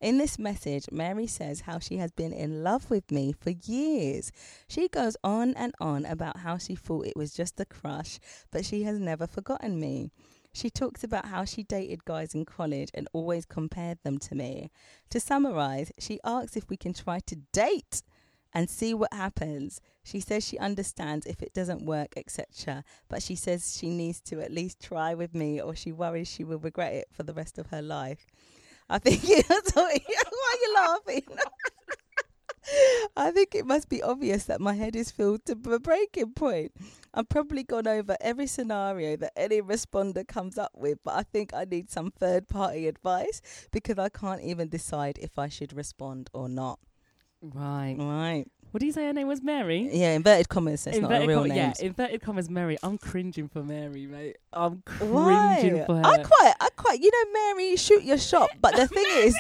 [0.01, 4.33] In this message, Mary says how she has been in love with me for years.
[4.67, 8.19] She goes on and on about how she thought it was just a crush,
[8.51, 10.11] but she has never forgotten me.
[10.53, 14.73] She talks about how she dated guys in college and always compared them to me.
[15.11, 18.03] To summarize, she asks if we can try to date
[18.53, 19.81] and see what happens.
[20.03, 22.85] She says she understands if it doesn't work, etc.
[23.09, 26.45] But she says she needs to at least try with me or she worries she
[26.45, 28.27] will regret it for the rest of her life.
[28.89, 29.23] I think
[29.75, 31.23] why are you laughing?
[33.17, 36.73] I think it must be obvious that my head is filled to the breaking point.
[37.13, 41.53] I've probably gone over every scenario that any responder comes up with, but I think
[41.53, 43.41] I need some third party advice
[43.73, 46.79] because I can't even decide if I should respond or not.
[47.43, 47.97] Right.
[47.99, 48.47] Right.
[48.71, 49.89] What do you say her name was Mary?
[49.93, 50.87] Yeah, inverted commas.
[50.87, 51.57] It's not a real comma- name.
[51.57, 52.79] Yeah, inverted commas Mary.
[52.83, 54.37] I'm cringing for Mary, mate.
[54.53, 55.83] I'm cringing Why?
[55.87, 56.07] for her.
[56.07, 58.51] I quite, I quite, you know, Mary, shoot your shot.
[58.61, 59.37] But the thing is,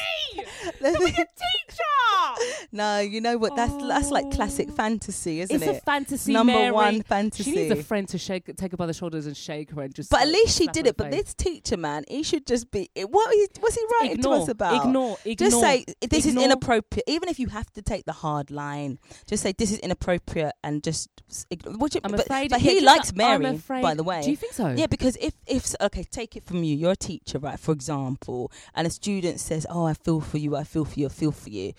[0.80, 2.66] the thing, teacher.
[2.72, 3.56] no, you know what?
[3.56, 4.74] That's that's like classic Oh.
[4.74, 5.68] fantasy, isn't It's it?
[5.70, 6.32] It's a fantasy.
[6.32, 6.70] Number Mary.
[6.72, 7.44] one fantasy.
[7.50, 9.94] She needs a friend to shake, take her by the shoulders and shake her and
[9.94, 10.10] just.
[10.10, 10.96] but at least she did it.
[10.96, 11.22] But face.
[11.24, 12.90] this teacher, man, he should just be.
[12.96, 14.74] What he, what's he writing ignore, to us about?
[14.86, 15.36] Ignore, ignore.
[15.50, 16.40] Just say this Ignore.
[16.42, 17.04] is inappropriate.
[17.06, 20.82] Even if you have to take the hard line, just say this is inappropriate and
[20.82, 21.08] just.
[21.30, 22.50] s- What you, I'm but, afraid.
[22.50, 24.22] but he likes Mary, afraid- by the way.
[24.22, 24.68] Do you think so?
[24.70, 26.74] Yeah, because if if okay, take it from you.
[26.76, 27.58] You're a teacher, right?
[27.58, 30.56] For example, and a student says, "Oh, I feel for you.
[30.56, 31.06] I feel for you.
[31.06, 31.72] I feel for you."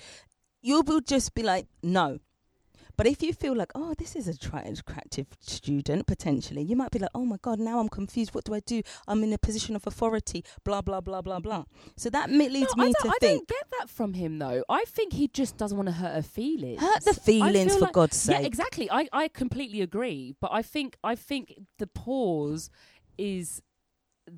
[0.62, 2.20] You will just be like, "No."
[3.02, 7.00] But if you feel like, "Oh, this is a attractive student potentially," you might be
[7.00, 8.36] like, "Oh my god, now I'm confused.
[8.36, 8.84] What do I do?
[9.08, 11.64] I'm in a position of authority." Blah blah blah blah blah.
[11.98, 14.64] So that leads no, me to I think, don't get that from him though.
[14.70, 16.80] I think he just doesn't want to hurt her feelings.
[16.80, 18.40] hurt the feelings for like- God's sake.
[18.40, 18.92] Yeah, exactly.
[18.92, 20.36] I, I completely agree.
[20.40, 22.70] But I think I think the pause
[23.18, 23.64] is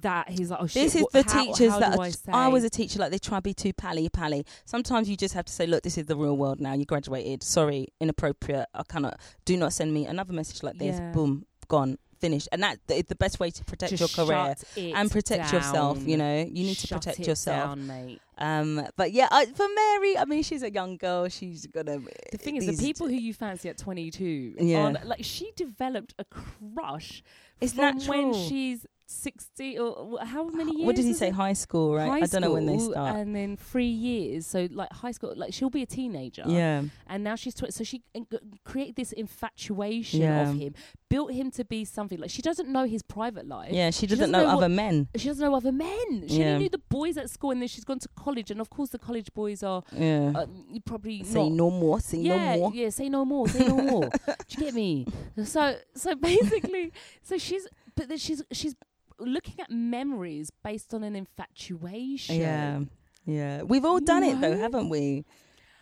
[0.02, 0.84] that he's like, oh shit.
[0.84, 2.46] This is what- for how- teachers how that are, I.
[2.46, 4.46] I was a teacher like they try to be too pally pally.
[4.65, 6.74] Sometimes you just have to say, look, this is the real world now.
[6.74, 7.43] You graduated.
[7.43, 8.67] Sorry, inappropriate.
[8.74, 9.19] I cannot.
[9.46, 10.98] Do not send me another message like this.
[10.98, 11.12] Yeah.
[11.12, 12.48] Boom, gone, finished.
[12.52, 16.02] And that is the best way to protect Just your career shut and protect yourself.
[16.08, 17.69] You know, you need to protect yourself.
[17.76, 18.19] down, mate.
[18.38, 21.28] Um, but yeah, I, for Mary, I mean, she's a young girl.
[21.30, 22.00] She's gonna.
[22.32, 24.96] The thing is, the people who you fancy at 22, Yeah.
[25.06, 27.22] like she developed a crush
[27.62, 28.32] It's from natural.
[28.32, 30.86] when she's 60 or how many years?
[30.86, 31.28] What did he say?
[31.28, 31.34] it?
[31.34, 32.08] High school, right?
[32.10, 33.15] High I don't know when they start.
[33.17, 36.43] And then three years, so like high school, like she'll be a teenager.
[36.47, 36.84] yeah.
[37.08, 40.49] And now she's 20, so she g- created this infatuation Yeah.
[40.49, 40.73] of him,
[41.10, 43.71] built him to be something like she doesn't know his private life.
[43.71, 45.08] Yeah, she doesn't, doesn't know, know other what- men.
[45.15, 46.28] She doesn't know other men.
[46.28, 46.54] She Yeah.
[46.54, 48.89] only knew the boys at school, and then she's gone to college, and of course
[48.89, 50.32] the college boys are Yeah.
[50.36, 50.47] uh,
[50.86, 51.99] probably say not no more.
[51.99, 52.71] Say yeah, no more.
[52.73, 54.10] Yeah, say no more, say no more.
[54.26, 55.06] Do you get me?
[55.43, 56.91] So so basically
[57.22, 58.76] so she's but then she's she's
[59.20, 62.39] looking at memories based on an infatuation.
[62.39, 62.80] Yeah.
[63.26, 65.24] Yeah, we've all done it though, haven't we?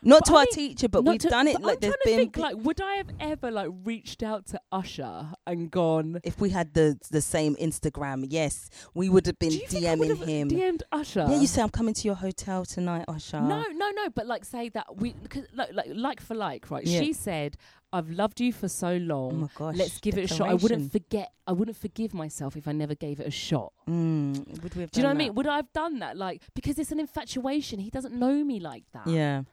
[0.04, 1.62] Not But to I our mean, teacher, but we've to- done it.
[1.62, 5.32] Like I'm there's been think, like, would I have ever like reached out to Usher
[5.46, 6.20] and gone?
[6.24, 9.86] if we had the the same Instagram, yes, we would have been Do you think
[9.86, 10.50] I would DMing have him.
[10.50, 11.28] DM'd Usher?
[11.30, 13.42] Yeah, you say I'm coming to your hotel tonight, Usher.
[13.42, 14.10] No, no, no.
[14.10, 16.84] But like, say that we, cause, like, like, like for like, right?
[16.86, 17.00] Yeah.
[17.02, 17.56] She said,
[17.94, 19.42] "I've loved you for so Oh long.
[19.42, 19.76] my gosh.
[19.76, 20.50] Let's give it a shot.
[20.50, 21.32] I wouldn't forget.
[21.46, 23.72] I wouldn't forgive myself if I never gave it a shot.
[23.88, 25.36] Mm, would we have Do you know what I mean?
[25.36, 26.18] Would I have done that?
[26.18, 27.78] Like, because it's an infatuation.
[27.80, 29.06] He doesn't know me like that?
[29.08, 29.44] Yeah,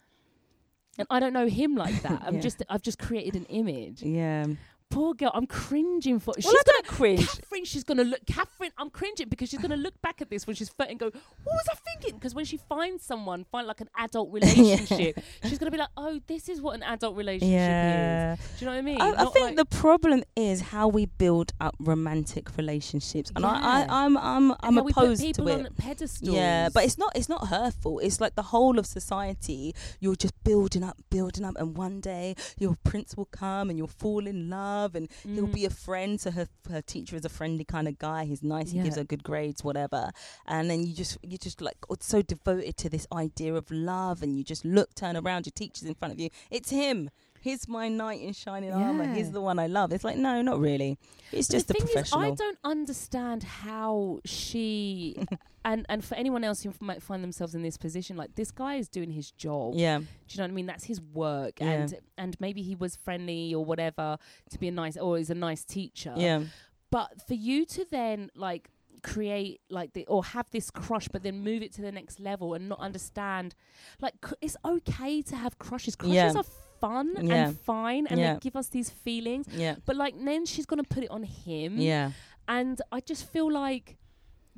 [0.98, 2.22] and I don't know him like that.
[2.26, 2.40] I'm Yeah.
[2.40, 4.02] just, I've just created an image.
[4.02, 4.46] yeah.
[4.90, 5.30] Poor girl.
[5.34, 6.28] I'm cringing for.
[6.28, 7.26] Well, she's I don't gonna cringe.
[7.28, 8.20] Catherine, she's gonna look.
[8.26, 11.06] Catherine, I'm cringing because she's gonna look back at this when she's 30 and go,
[11.06, 15.58] "What was I thinking?" Because when she finds someone, find like an adult relationship, she's
[15.58, 18.32] gonna be like, "Oh, this is what an adult relationship Yeah.
[18.34, 19.00] is." Do you know what I mean?
[19.00, 23.58] I, I think like- the problem is how we build up romantic relationships, and I,
[23.60, 23.66] Yeah.
[23.92, 25.66] I, I'm, I'm, and I'm how we put opposed to people it.
[25.66, 26.34] on pedestals.
[26.34, 28.02] Yeah, but it's not it's not her fault.
[28.02, 29.74] It's like the whole of society.
[30.00, 33.86] You're just building up, building up, and one day your prince will come and you'll
[33.86, 35.52] fall in love, and he'll Mm.
[35.54, 36.20] be a friend.
[36.20, 38.24] So her her teacher is a friendly kind of guy.
[38.24, 38.70] He's nice.
[38.70, 38.84] He Yeah.
[38.84, 40.10] gives her good grades, whatever.
[40.46, 44.22] And then you just you just like oh, so devoted to this idea of love,
[44.22, 46.30] and you just look, turn around, your teacher's in front of you.
[46.50, 47.10] It's him.
[47.48, 49.12] He's my knight in shining armor.
[49.14, 49.92] He's the one I love.
[49.92, 50.98] It's like no, not really.
[51.32, 52.22] It's just the thing professional.
[52.22, 55.16] Is, I don't understand how she
[55.64, 58.74] and and for anyone else who might find themselves in this position, like this guy
[58.76, 59.74] is doing his job.
[59.76, 60.66] yeah, Do you know what I mean?
[60.66, 61.70] That's his work, Yeah.
[61.70, 64.18] and and maybe he was friendly or whatever
[64.50, 66.14] to be a nice or he's a nice teacher.
[66.16, 66.42] yeah,
[66.90, 68.70] But for you to then like
[69.02, 72.54] create like the or have this crush, but then move it to the next level
[72.54, 73.54] and not understand,
[74.00, 75.94] like c- it's okay to have crushes.
[75.96, 76.32] Crushes Yeah.
[76.34, 76.44] are
[76.80, 77.48] fun Yeah.
[77.48, 78.34] and fine, and Yeah.
[78.34, 79.46] they give us these feelings.
[79.52, 81.78] yeah, But like then she's gonna put it on him.
[81.78, 82.12] yeah.
[82.46, 83.96] And I just feel like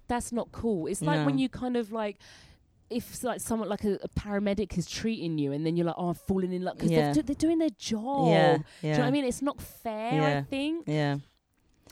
[0.07, 0.87] that's not cool.
[0.87, 2.17] It's like when you kind of like
[2.91, 6.09] if like someone like a, a paramedic is treating you and then you're like, oh,
[6.09, 7.01] I'm falling in love because Yeah.
[7.13, 8.29] they're, do- they're doing their job.
[8.29, 9.25] Yeah, Do you know what I mean?
[9.25, 10.89] It's not fair, I think.
[10.89, 11.19] Yeah.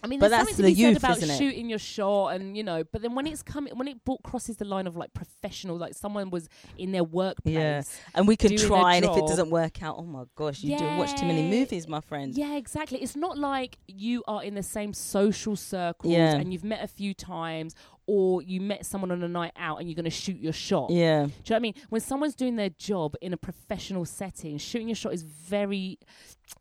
[0.03, 1.38] I mean, But there's that's something to the be said youth, about isn't it?
[1.38, 2.84] shooting your shot, and you know.
[2.84, 6.30] But then when it's coming, when it crosses the line of like professional, like someone
[6.30, 7.55] was in their workplace.
[7.55, 7.82] Yeah.
[8.14, 10.84] And we can try, and if it doesn't work out, oh my gosh, you do
[10.96, 12.34] watch too many movies, my friend.
[12.36, 13.03] Yeah, exactly.
[13.03, 16.34] It's not like you are in the same social circles Yeah.
[16.36, 17.74] and you've met a few times,
[18.07, 20.90] or you met someone on a night out and you're going to shoot your shot.
[20.90, 21.24] Yeah.
[21.26, 21.74] Do you know what I mean?
[21.90, 25.99] When someone's doing their job in a professional setting, shooting your shot is very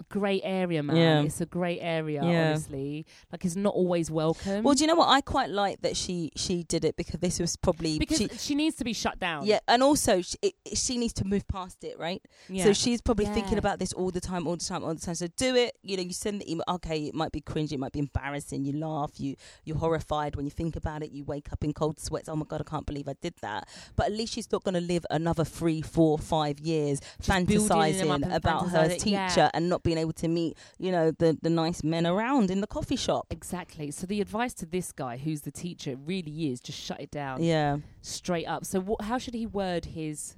[0.09, 0.95] grey area, man.
[0.95, 1.21] Yeah.
[1.21, 2.49] It's a great area, Yeah.
[2.49, 3.05] honestly.
[3.31, 4.63] Like it's not always welcome.
[4.63, 5.09] Well, do you know what?
[5.09, 8.55] I quite like that she she did it because this was probably because she, she,
[8.55, 9.45] needs to be shut down.
[9.45, 12.21] yeah, and also she, it, she needs to move past it, right?
[12.49, 12.63] yeah.
[12.63, 15.15] So she's probably thinking about this all the time, all the time, all the time.
[15.15, 15.77] So do it.
[15.83, 16.63] You know, you send the email.
[16.69, 18.65] Okay, it might be cringy, it might be embarrassing.
[18.65, 21.11] You laugh, you you're horrified when you think about it.
[21.11, 22.29] You wake up in cold sweats.
[22.29, 23.67] Oh my god, I can't believe I did that.
[23.95, 28.11] But at least she's not going to live another three, four, five years building them
[28.11, 29.49] up fantasizing about her teacher yeah.
[29.53, 32.67] and not being able to meet, you know, the the nice men around in the
[32.67, 33.27] coffee shop.
[33.29, 33.91] Exactly.
[33.91, 37.41] So the advice to this guy, who's the teacher, really is just shut it down
[37.43, 37.77] Yeah.
[38.01, 38.65] straight up.
[38.65, 39.01] So what?
[39.01, 40.35] How should he word his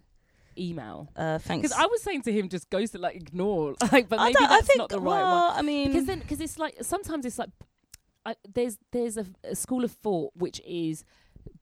[0.58, 1.10] email?
[1.16, 1.70] Uh, thanks.
[1.70, 4.68] Because I was saying to him, just ghost it, like ignore, like, but maybe that's
[4.68, 5.58] think, not the right well, one.
[5.58, 7.50] I mean, Because then, because it's like sometimes it's like
[8.26, 11.06] I, there's there's a, a school of thought which is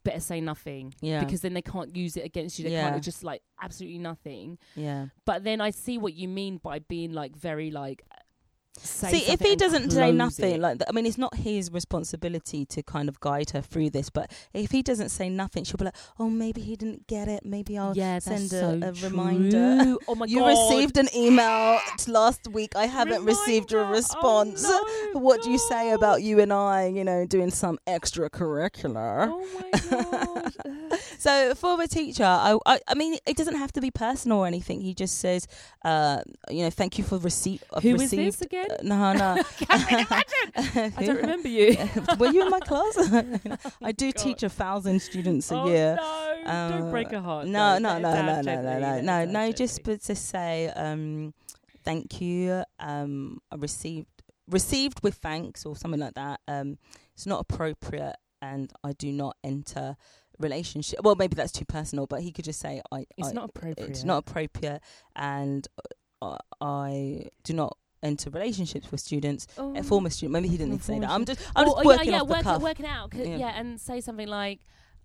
[0.08, 2.64] better say nothing yeah, because then they can't use it against you.
[2.66, 2.90] They Yeah.
[2.90, 4.58] can't just like absolutely nothing.
[4.76, 5.08] yeah.
[5.26, 8.00] But then I see what you mean by being like very like.
[8.80, 10.60] See, if he doesn't say nothing, it.
[10.60, 14.10] like I mean, it's not his responsibility to kind of guide her through this.
[14.10, 17.46] But if he doesn't say nothing, she'll be like, "Oh, maybe he didn't get it.
[17.46, 20.50] Maybe I'll yeah, send a, so a reminder." Oh my you god!
[20.50, 22.76] received an email last week.
[22.76, 24.64] I haven't received a response.
[24.66, 26.88] Oh no, what do you say about you and I?
[26.88, 29.30] You know, doing some extracurricular.
[29.30, 30.54] Oh my god!
[31.18, 34.48] So for the teacher, I, I I mean, it doesn't have to be personal or
[34.48, 34.82] anything.
[34.82, 35.48] He just says,
[35.84, 37.62] uh, you know, thank you for receipt.
[37.82, 38.28] Who is received.
[38.28, 38.67] this again?
[38.84, 39.44] No, no.
[39.58, 40.94] Can you imagine?
[40.98, 41.78] I don't remember you.
[42.20, 42.98] Were you in my class?
[43.82, 44.22] I do God.
[44.22, 45.96] teach a thousand students a oh year.
[45.98, 46.70] no!
[46.70, 47.48] don't Uh, break a heart.
[47.48, 47.80] No, though.
[47.80, 49.52] no, no, no, no, no, no, no, no.
[49.52, 51.34] Just but to say, um,
[51.84, 52.64] thank you.
[52.80, 54.08] Um, I received
[54.50, 56.40] received with thanks or something like that.
[56.48, 56.78] Um,
[57.14, 59.96] it's not appropriate, and I do not enter
[60.40, 61.00] relationship.
[61.04, 63.06] Well, maybe that's too personal, but he could just say, I.
[63.18, 63.90] It's I, not appropriate.
[63.90, 64.82] It's not appropriate,
[65.16, 65.68] and
[66.22, 69.48] uh, I do not enter relationships with students.
[69.58, 69.76] Oh.
[69.76, 70.34] A former student.
[70.34, 71.10] Maybe he didn't say that.
[71.10, 71.40] I'm just.
[71.56, 72.62] I'm Well, just working yeah, the work, cuff.
[72.62, 73.38] work it Yeah.
[73.38, 73.60] Yeah.
[73.60, 74.60] and say something like,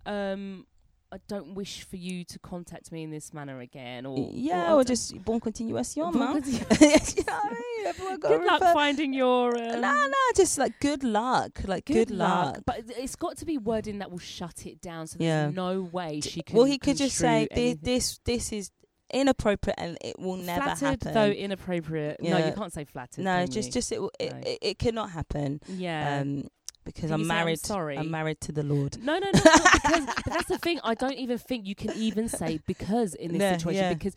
[0.05, 0.65] um,
[1.11, 4.77] I don't wish for you to contact me in this manner again, or yeah, or
[4.77, 6.41] don't- just bon continuation, Bon man.
[6.41, 7.85] continu- you know I mean?
[7.85, 9.55] Everyone got Good luck refer- finding your.
[9.55, 12.61] Um, No, no, just like good luck, like good, luck.
[12.65, 15.43] But it- it's got to be wording that will shut it down, so Yeah.
[15.43, 16.55] there's no way she can.
[16.57, 17.79] well, he could just say anything.
[17.83, 18.71] this, this is
[19.13, 21.13] inappropriate, and it will never flattered happen.
[21.13, 22.21] though inappropriate.
[22.21, 23.23] No, you can't say flattered.
[23.23, 23.71] no, just, you?
[23.73, 24.39] just it, it, No.
[24.45, 25.61] it, it cannot happen.
[25.67, 26.19] yeah.
[26.21, 26.47] Um,
[26.85, 27.59] because I'm say, "I'm married.
[27.59, 27.97] sorry"?
[27.97, 29.01] I'm married to the Lord.
[29.01, 29.31] No, no, no,
[29.73, 30.81] because that's the thing.
[30.83, 33.93] I don't even think you can even say because in this No, situation yeah.
[33.93, 34.15] because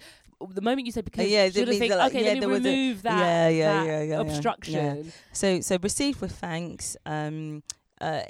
[0.50, 2.68] the moment you say because, yeah, you think, like, okay, yeah, let me was a-
[2.68, 4.20] remove that, yeah, yeah, that yeah, yeah, yeah.
[4.20, 5.12] obstruction.
[5.32, 6.96] So, so received with thanks.
[7.06, 7.62] Um,
[8.00, 8.22] uh,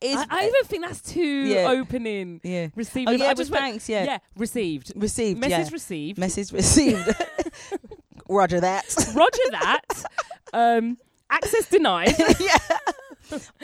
[0.00, 1.68] is I, I even think that's too Yeah.
[1.70, 2.40] opening.
[2.42, 2.68] yeah.
[2.74, 3.08] Received.
[3.08, 3.88] Oh yeah, I just went, thanks.
[3.88, 4.92] Yeah, yeah, received.
[4.96, 5.38] received.
[5.40, 5.72] Message yeah.
[5.72, 6.18] received.
[6.18, 7.08] Message received.
[8.28, 8.84] Roger that.
[9.14, 9.80] Roger that.
[10.52, 10.96] um,
[11.30, 12.14] access denied.
[12.40, 12.56] yeah.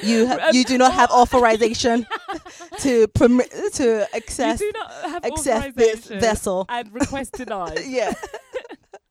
[0.02, 2.06] You ha- Um, you do not have authorization
[2.80, 6.66] to permit to access you do not have access this authorization vessel.
[6.68, 7.80] and request denied.
[7.86, 8.12] yeah.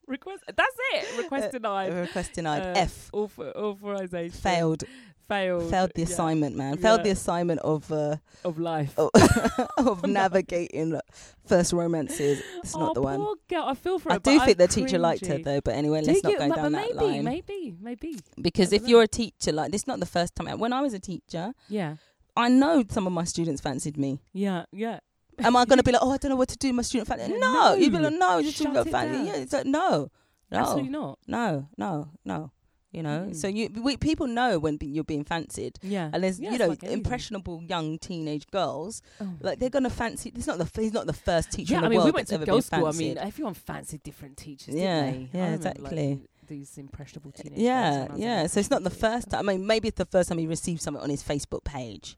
[0.06, 0.44] request.
[0.46, 1.18] That's it.
[1.18, 1.92] Request denied.
[1.92, 2.62] Request denied.
[2.62, 4.84] Uh, F Author, authorization failed.
[5.28, 5.70] Failed.
[5.70, 6.76] Failed the yeah, assignment, man.
[6.76, 8.94] Failed the assignment of uh, of life.
[8.96, 9.10] Oh,
[9.76, 11.00] of navigating
[11.46, 12.40] first romances.
[12.58, 13.18] It's oh, not the one.
[13.48, 13.64] girl.
[13.66, 14.20] I feel for I her.
[14.20, 16.72] do think the teacher liked her though, but anyway, Do let's not go down but
[16.72, 17.24] that line.
[17.24, 18.18] Maybe, maybe.
[18.40, 20.58] Because if don't you're a teacher, like this, is not the first time.
[20.60, 21.96] When I was a teacher, Yeah,
[22.36, 24.20] I know some of my students fancied me.
[24.32, 25.00] yeah, yeah.
[25.38, 26.72] Am I going to be like, oh, I don't know what to do?
[26.72, 27.32] My student fancied.
[27.32, 27.74] No, no.
[27.74, 29.26] you'd be like, no, just Shut got it fancy.
[29.26, 30.10] Yeah, it's like no,
[30.50, 31.18] no, Absolutely not.
[31.26, 32.52] no, no, no.
[32.96, 33.36] You know, Mm.
[33.36, 35.78] so you we, people know when you're being fancied.
[35.82, 36.08] Yeah.
[36.12, 39.28] And there's Yeah, you know like impressionable young teenage girls Oh.
[39.40, 40.32] like they're gonna fancy.
[40.34, 42.12] It's not the he's not the first teacher yeah, in the I mean, world we
[42.18, 42.86] went to ever girls' school.
[42.86, 45.38] I mean, everyone fancied different teachers, Yeah, didn't they?
[45.38, 46.20] yeah, remember, like, exactly.
[46.48, 48.46] these impressionable teenage yeah, girls when I was in yeah.
[48.46, 49.46] So it's not the first time.
[49.48, 52.16] I mean, maybe it's the first time he received something on his Facebook page.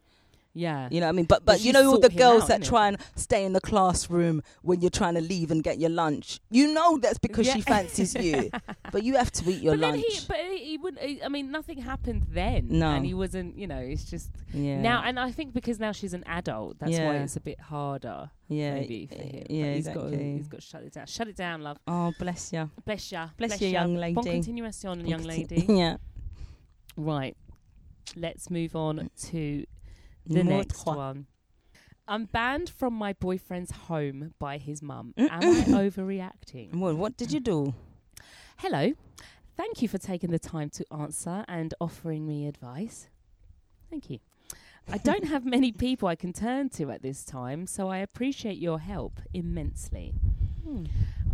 [0.58, 0.88] Yeah.
[0.90, 1.24] You know what I mean?
[1.26, 3.60] But But but you know all the girls out, that try and stay in the
[3.60, 6.40] classroom when you're trying to leave and get your lunch.
[6.50, 8.50] You know that's because she fancies you.
[8.92, 10.02] but you have to eat your but lunch.
[10.02, 11.24] then he, but he, wouldn't.
[11.24, 12.66] I mean, nothing happened then.
[12.70, 12.90] No.
[12.90, 13.56] and he wasn't.
[13.56, 14.80] You know, it's just yeah.
[14.80, 15.02] now.
[15.04, 18.30] And I think because now she's an adult, that's why it's a bit harder.
[18.48, 19.42] yeah, maybe for eh, him.
[19.42, 20.10] But Yeah, he's exactly.
[20.10, 20.18] got.
[20.18, 21.06] To, he's got to shut it down.
[21.06, 21.78] Shut it down, love.
[21.86, 22.68] oh, bless you.
[22.84, 23.28] Bless ya.
[23.36, 24.14] Bless you, young lady.
[24.14, 25.64] Bon continuation, young lady.
[25.68, 25.98] yeah.
[26.96, 27.36] right.
[28.16, 29.30] Let's move on mm.
[29.30, 29.66] to
[30.28, 30.96] the Numéro next trois.
[30.96, 31.26] one.
[32.06, 35.12] I'm banned from my boyfriend's home by his mum.
[35.18, 36.74] Am I overreacting?
[36.74, 37.74] What, what did you do?
[38.58, 38.92] Hello.
[39.56, 43.08] Thank you for taking the time to answer and offering me advice.
[43.90, 44.20] Thank you.
[44.90, 48.56] I don't have many people I can turn to at this time, so I appreciate
[48.56, 50.14] your help immensely.
[50.64, 50.84] Hmm.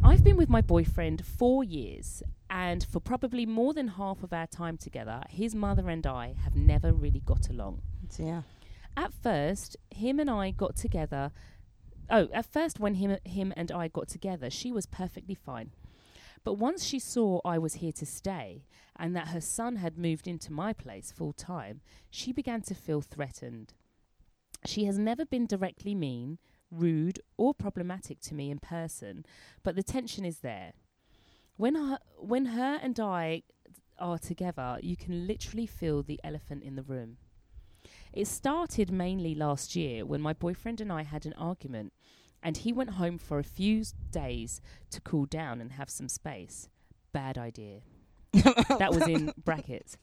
[0.03, 4.47] I've been with my boyfriend four years, and for probably more than half of our
[4.47, 7.83] time together, his mother and I have never really got along.
[8.19, 8.43] Yeah.
[8.97, 11.33] At first, him and I got together.
[12.11, 15.73] Oh, at first, when him him and I got together, she was perfectly fine.
[16.45, 18.67] But once she saw I was here to stay
[18.97, 21.81] and that her son had moved into my place full time,
[22.11, 23.73] she began to feel threatened.
[24.67, 26.39] She has never been directly mean,
[26.71, 29.25] rude, or problematic to me in person,
[29.63, 30.75] but the tension is there.
[31.57, 33.43] When her, when her and I
[33.99, 37.17] are together, you can literally feel the elephant in the room.
[38.15, 41.93] It started mainly last year when my boyfriend and I had an argument,
[42.45, 44.61] and he went home for a few days
[44.91, 46.69] to cool down and have some space.
[47.13, 47.81] Bad idea.
[48.33, 49.97] that was in brackets.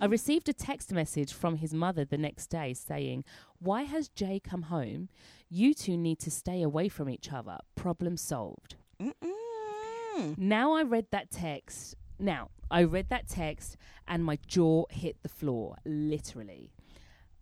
[0.00, 3.24] I received a text message from his mother the next day saying,
[3.58, 5.08] Why has Jay come home?
[5.48, 7.58] You two need to stay away from each other.
[7.74, 8.76] Problem solved.
[9.00, 10.38] Mm-mm.
[10.38, 11.96] Now I read that text.
[12.20, 13.76] Now I read that text
[14.06, 16.70] and my jaw hit the floor, literally.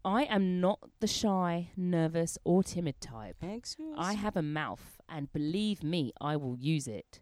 [0.04, 3.36] I am not the shy, nervous, or timid type.
[3.42, 7.20] Excuse I have a mouth, and believe me, I will use it.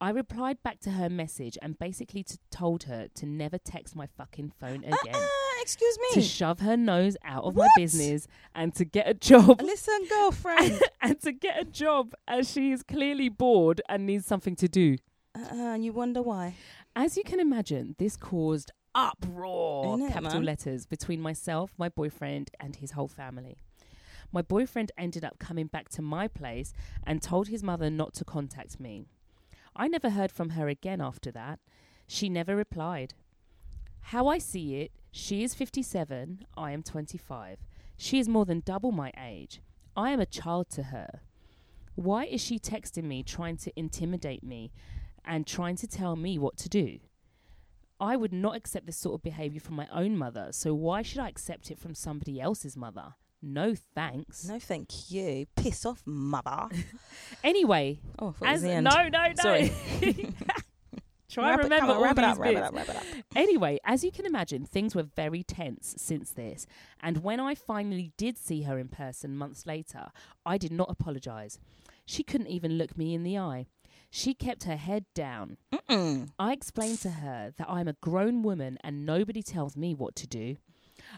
[0.00, 4.06] I replied back to her message and basically t- told her to never text my
[4.06, 6.14] fucking phone uh-uh, again, Uh-uh, excuse me.
[6.14, 10.80] to shove her nose out of my business, and to get a job Listen, girlfriend.
[11.02, 14.96] and to get a job as she is clearly bored and needs something to do.
[15.36, 16.54] uh-uh, and you wonder why.
[16.96, 20.44] As you can imagine, this caused uproar, capital man?
[20.44, 23.56] letters, between myself, my boyfriend, and his whole family.
[24.32, 26.72] My boyfriend ended up coming back to my place
[27.06, 29.06] and told his mother not to contact me.
[29.76, 31.58] I never heard from her again after that.
[32.06, 33.14] She never replied.
[34.06, 37.58] How I see it, she is 57, I am 25.
[37.96, 39.60] She is more than double my age.
[39.96, 41.20] I am a child to her.
[41.94, 44.72] Why is she texting me trying to intimidate me
[45.24, 46.98] and trying to tell me what to do?
[48.02, 51.20] I would not accept this sort of behavior from my own mother, so why should
[51.20, 53.14] I accept it from somebody else's mother?
[53.40, 54.44] No thanks.
[54.44, 55.46] No, thank you.
[55.54, 56.66] Piss off, mother.
[57.44, 59.34] Anyway, Oh, I thought it was as no, no, no.
[59.40, 59.72] Sorry.
[61.30, 63.02] Try Wrap and remember all wrap it these up, wrap it up, wrap it up.
[63.34, 66.66] Anyway, as you can imagine, things were very tense since this.
[67.00, 70.08] And when I finally did see her in person months later,
[70.44, 71.58] I did not apologise.
[72.04, 73.66] She couldn't even look me in the eye.
[74.14, 75.56] She kept her head down.
[75.72, 76.28] Mm-mm.
[76.38, 80.26] I explained to her that I'm a grown woman and nobody tells me what to
[80.26, 80.56] do.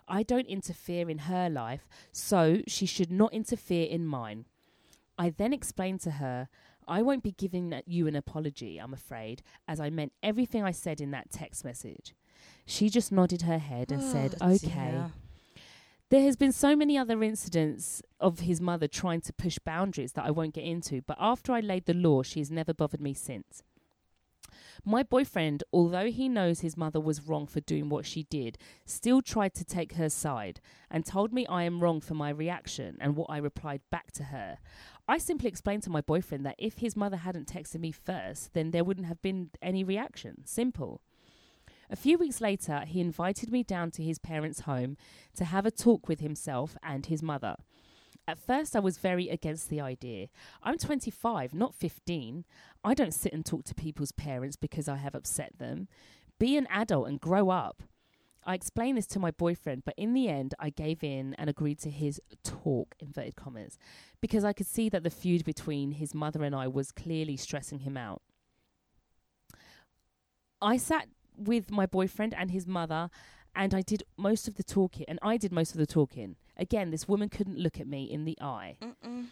[0.06, 4.44] I don't interfere in her life, so she should not interfere in mine.
[5.18, 6.48] I then explained to her,
[6.86, 11.00] I won't be giving you an apology, I'm afraid, as I meant everything I said
[11.00, 12.14] in that text message.
[12.64, 14.68] She just nodded her head and said, Oh, Okay.
[14.68, 15.10] dear.
[16.10, 20.26] There has been so many other incidents of his mother trying to push boundaries that
[20.26, 23.14] I won't get into, but after I laid the law, she has never bothered me
[23.14, 23.62] since.
[24.84, 29.22] My boyfriend, although he knows his mother was wrong for doing what she did, still
[29.22, 33.16] tried to take her side and told me I am wrong for my reaction and
[33.16, 34.58] what I replied back to her.
[35.08, 38.72] I simply explained to my boyfriend that if his mother hadn't texted me first, then
[38.72, 40.44] there wouldn't have been any reaction.
[40.44, 41.00] Simple.
[41.90, 44.96] A few weeks later, he invited me down to his parents' home
[45.36, 47.56] to have a talk with himself and his mother.
[48.26, 50.28] At first, I was very against the idea.
[50.62, 52.44] I'm 25, not 15.
[52.82, 55.88] I don't sit and talk to people's parents because I have upset them.
[56.38, 57.82] Be an adult and grow up.
[58.46, 61.78] I explained this to my boyfriend, but in the end, I gave in and agreed
[61.80, 63.78] to his talk, inverted commas,
[64.20, 67.80] because I could see that the feud between his mother and I was clearly stressing
[67.80, 68.22] him out.
[70.60, 73.10] I sat with my boyfriend and his mother,
[73.56, 76.36] and I did most of the talking, and I did most of the talking.
[76.56, 78.76] Again, this woman couldn't look at me in the eye.
[78.82, 79.26] Mm-mm.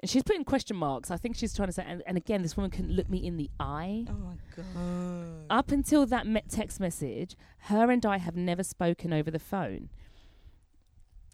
[0.00, 1.10] And she's putting question marks.
[1.10, 3.36] I think she's trying to say, and, and again, this woman couldn't look me in
[3.36, 4.06] the eye.
[4.08, 5.44] Oh my god.
[5.50, 9.88] Up until that me- text message, her and I have never spoken over the phone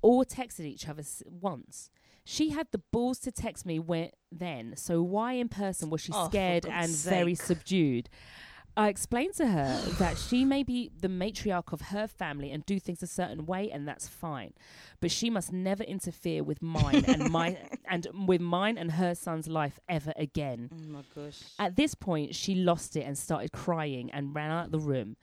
[0.03, 1.91] or texted each other s- once.
[2.25, 6.13] She had the balls to text me when, then, so why in person was she
[6.15, 8.09] Oh, scared and very subdued?
[8.77, 12.81] I explained to her that she may be the matriarch of her family and do
[12.81, 14.53] things a certain way, and that's fine.
[15.01, 17.57] But she must never interfere with mine and my
[17.89, 20.71] and with mine and her son's life ever again.
[20.73, 21.41] Oh my gosh.
[21.59, 25.17] At this point, she lost it and started crying and ran out of the room.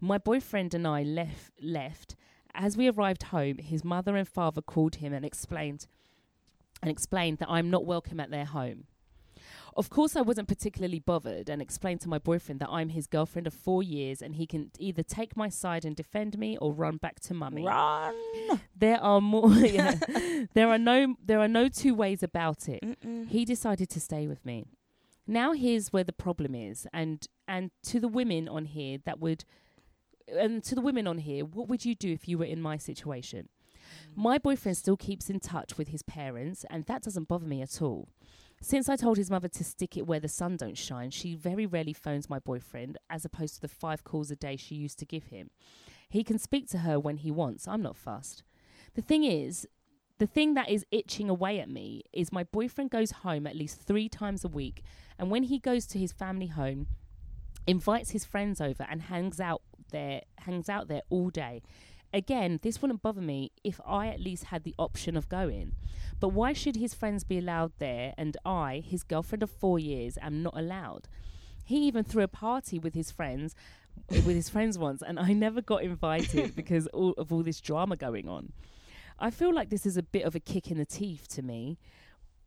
[0.00, 1.52] My boyfriend and I left.
[1.62, 2.16] Left.
[2.54, 5.86] As we arrived home, his mother and father called him and explained
[6.82, 8.84] and explained that I'm not welcome at their home.
[9.76, 13.46] Of course, I wasn't particularly bothered and explained to my boyfriend that I'm his girlfriend
[13.46, 16.96] of four years and he can either take my side and defend me or run
[16.96, 17.64] back to mummy.
[17.64, 18.14] Run.
[18.74, 19.50] There are more.
[19.52, 19.96] yeah.
[20.54, 21.16] there are no.
[21.22, 22.82] There are no two ways about it.
[22.82, 23.28] Mm-mm.
[23.28, 24.64] He decided to stay with me.
[25.26, 29.44] Now here's where the problem is, and and to the women on here that would,
[30.28, 32.76] and to the women on here, what would you do if you were in my
[32.78, 33.48] situation?
[34.14, 34.22] Mm.
[34.22, 37.82] My boyfriend still keeps in touch with his parents, and that doesn't bother me at
[37.82, 38.08] all.
[38.68, 41.66] Since I told his mother to stick it where the sun don't shine, she very
[41.66, 45.04] rarely phones my boyfriend, as opposed to the five calls a day she used to
[45.04, 45.50] give him.
[46.08, 47.68] He can speak to her when he wants.
[47.68, 48.42] I'm not fussed.
[48.94, 49.68] The thing is,
[50.18, 53.82] the thing that is itching away at me is my boyfriend goes home at least
[53.82, 54.82] three times a week,
[55.16, 56.88] and when he goes to his family home,
[57.68, 59.62] invites his friends over and hangs out
[59.92, 61.62] there, hangs out there all day.
[62.12, 65.72] Again, this wouldn't bother me if I at least had the option of going.
[66.18, 70.16] But why should his friends be allowed there and I, his girlfriend of four years,
[70.22, 71.08] am not allowed?
[71.64, 73.54] He even threw a party with his friends,
[74.08, 77.96] with his friends once, and I never got invited because all, of all this drama
[77.96, 78.52] going on.
[79.18, 81.78] I feel like this is a bit of a kick in the teeth to me.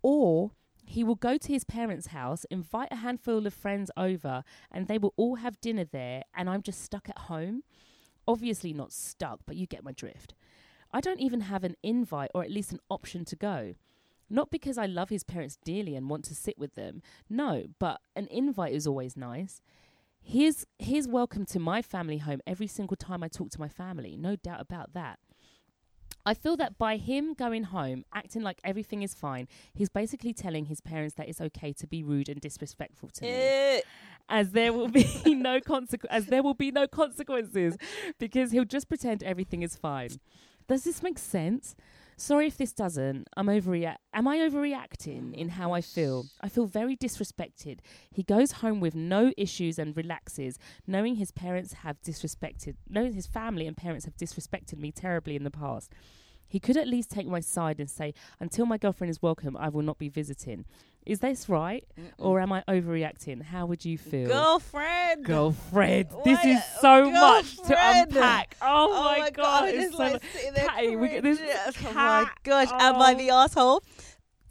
[0.01, 0.51] Or
[0.85, 4.97] he will go to his parents' house, invite a handful of friends over, and they
[4.97, 7.63] will all have dinner there, and I'm just stuck at home.
[8.29, 10.35] Obviously, not stuck, but you get my drift.
[10.93, 13.73] I don't even have an invite or at least an option to go.
[14.29, 17.01] Not because I love his parents dearly and want to sit with them.
[17.27, 19.63] No, but an invite is always nice.
[20.21, 24.15] He's, he's welcome to my family home every single time I talk to my family.
[24.15, 25.17] No doubt about that.
[26.23, 30.65] I feel that by him going home, acting like everything is fine, he's basically telling
[30.65, 33.81] his parents that it's okay to be rude and disrespectful to me Eh.
[34.29, 37.75] As there will be no consequ- as there will be no consequences
[38.19, 40.19] because he'll just pretend everything is fine.
[40.67, 41.75] Does this make sense?
[42.15, 43.29] Sorry if this doesn't.
[43.37, 43.95] I'm overreact.
[44.13, 46.25] Am I overreacting in how I feel?
[46.41, 47.79] I feel very disrespected.
[48.11, 53.25] He goes home with no issues and relaxes, knowing his parents have disrespected, knowing his
[53.25, 55.93] family and parents have disrespected me terribly in the past.
[56.45, 59.69] He could at least take my side and say, "Until my girlfriend is welcome, I
[59.69, 60.65] will not be visiting."
[61.09, 61.83] Is this right,
[62.19, 63.41] or am I overreacting?
[63.41, 64.27] How would you feel?
[64.27, 65.25] girlfriend?
[65.25, 68.55] Girlfriend, this is so oh, much to unpack.
[68.61, 71.57] Oh, Oh my god, I it's so like sitting there Patty, we get this cringing.
[71.87, 72.37] Oh my cat.
[72.43, 73.17] gosh, am I Oh.
[73.17, 73.83] the asshole?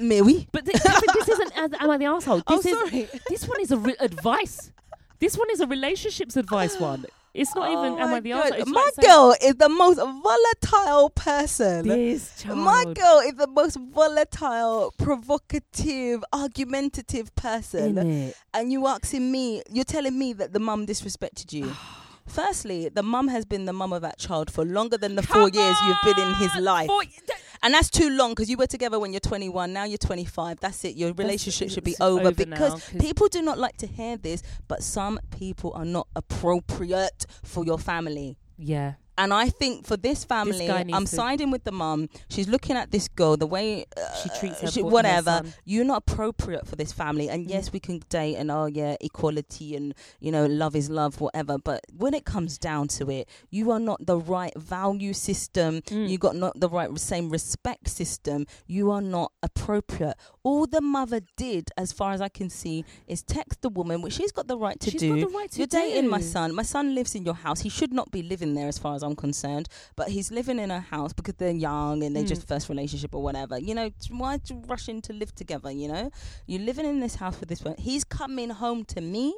[0.01, 0.49] Maybe.
[0.51, 2.43] But th- Catherine, this isn't am am I the asshole?
[2.49, 3.09] Oh, This is sorry.
[3.29, 4.73] this one is a re- advice.
[5.21, 7.07] This one is a relationships advice one.
[7.35, 8.59] It's not Oh even am my I the?
[8.59, 11.87] It's My girl is the most volatile person.
[11.87, 12.59] This child.
[12.59, 18.33] My girl is the most volatile, provocative, argumentative person.
[18.55, 21.73] And you asking me, you're telling me that the mum disrespected you.
[22.27, 25.51] Firstly, the mum has been the mum of that child for longer than the four
[25.51, 26.87] Come years you've been in his life.
[26.87, 27.23] Four- th-
[27.63, 29.73] And that's too long because you were together when you're 21.
[29.73, 30.61] Now you're 25.
[30.61, 30.97] That's it.
[30.97, 34.43] Your relationship should be over, over because now, people do not like to hear this,
[34.69, 38.37] but some people are not appropriate for your family.
[38.57, 38.95] Yeah.
[39.19, 42.09] And I think for this family, needs I'm to- siding with the mum.
[42.31, 45.31] She's looking at this girl the way uh, She treats her she- her whatever.
[45.43, 45.53] son.
[45.67, 47.29] You're not appropriate for this family.
[47.29, 47.51] And Mm.
[47.51, 51.59] yes, we can date and oh yeah, equality and you know love is love, whatever.
[51.59, 55.83] But when it comes down to it, you are not the right value system.
[55.83, 56.09] Mm.
[56.09, 58.47] You got not the right same respect system.
[58.67, 60.15] You are not appropriate.
[60.45, 64.15] All the mother did, as far as I can see, is text the woman, which
[64.15, 65.21] she's got the right to She's do.
[65.21, 66.55] got the right to You're dating my son.
[66.55, 67.61] My son lives in your house.
[67.61, 69.69] He should not be living there, as far as I'm concerned.
[69.97, 72.29] But he's living in a house because they're young and they Mm.
[72.29, 73.59] just first relationship or whatever.
[73.59, 75.71] You know, why to rush in to live together?
[75.71, 76.11] You know,
[76.47, 77.77] you're living in this house with this one.
[77.79, 79.37] He's coming home to me.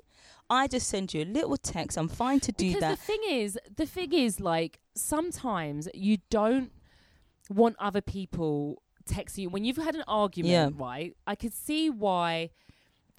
[0.49, 1.97] I just send you a little text.
[1.97, 2.99] I'm fine to do because that.
[2.99, 6.73] the thing is, the thing is, like sometimes you don't
[7.49, 10.71] want other people texting you when you've had an argument, Yeah.
[10.85, 11.17] right?
[11.27, 12.51] I could see why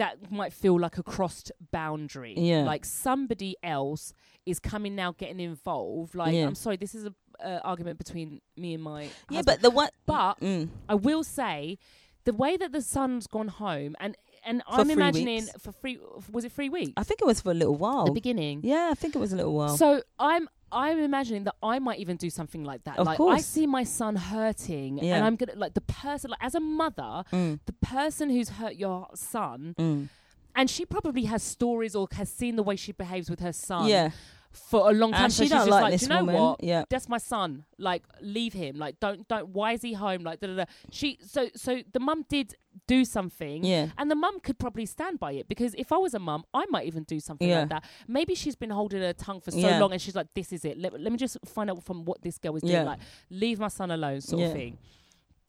[0.01, 2.33] that might feel like a crossed boundary.
[2.37, 2.63] Yeah.
[2.73, 4.13] like somebody else
[4.45, 6.15] is coming now, getting involved.
[6.15, 6.47] Like, Yeah.
[6.47, 7.13] I'm sorry, this is a
[7.49, 9.45] uh, argument between me and my yeah, husband.
[9.45, 9.89] but the one.
[10.05, 10.69] But Mm.
[10.89, 11.77] I will say,
[12.23, 15.51] the way that the son's gone home, and and For I'm imagining weeks.
[15.59, 15.99] for free.
[16.31, 16.93] Was it three weeks?
[16.97, 18.05] I think it was for a little while.
[18.05, 18.61] the beginning.
[18.63, 19.77] yeah, I think it was a little while.
[19.77, 22.97] So I'm I'm imagining that I might even do something like that.
[22.97, 25.15] Of like I see my son hurting, Yeah.
[25.15, 28.75] and I'm gonna like the person like as a mother, Mm, the person who's hurt
[28.75, 30.07] your son, mm.
[30.55, 33.87] and she probably has stories or has seen the way she behaves with her son
[33.89, 34.11] Yeah,
[34.51, 35.25] for a long time.
[35.25, 36.35] and so she she's don't just like, like, this "Do you know woman.
[36.41, 36.63] what?
[36.63, 37.63] Yeah, That's my son.
[37.77, 38.77] Like, leave him.
[38.77, 39.49] Like, don't don't.
[39.49, 40.23] Why is he home?
[40.23, 40.65] Like, da da da.
[40.91, 42.55] She so so the mum did
[42.87, 43.63] do something.
[43.63, 43.87] yeah.
[43.97, 46.65] And the mum could probably stand by it because if I was a mum, I
[46.69, 47.59] might even do something Yeah.
[47.61, 47.83] like that.
[48.07, 49.79] Maybe she's been holding her tongue for so Yeah.
[49.79, 50.77] long and she's like, this is it.
[50.77, 52.73] Let, let me just find out from what this girl is doing.
[52.73, 52.83] Yeah.
[52.83, 52.99] Like,
[53.29, 54.47] leave my son alone, sort Yeah.
[54.47, 54.77] of thing.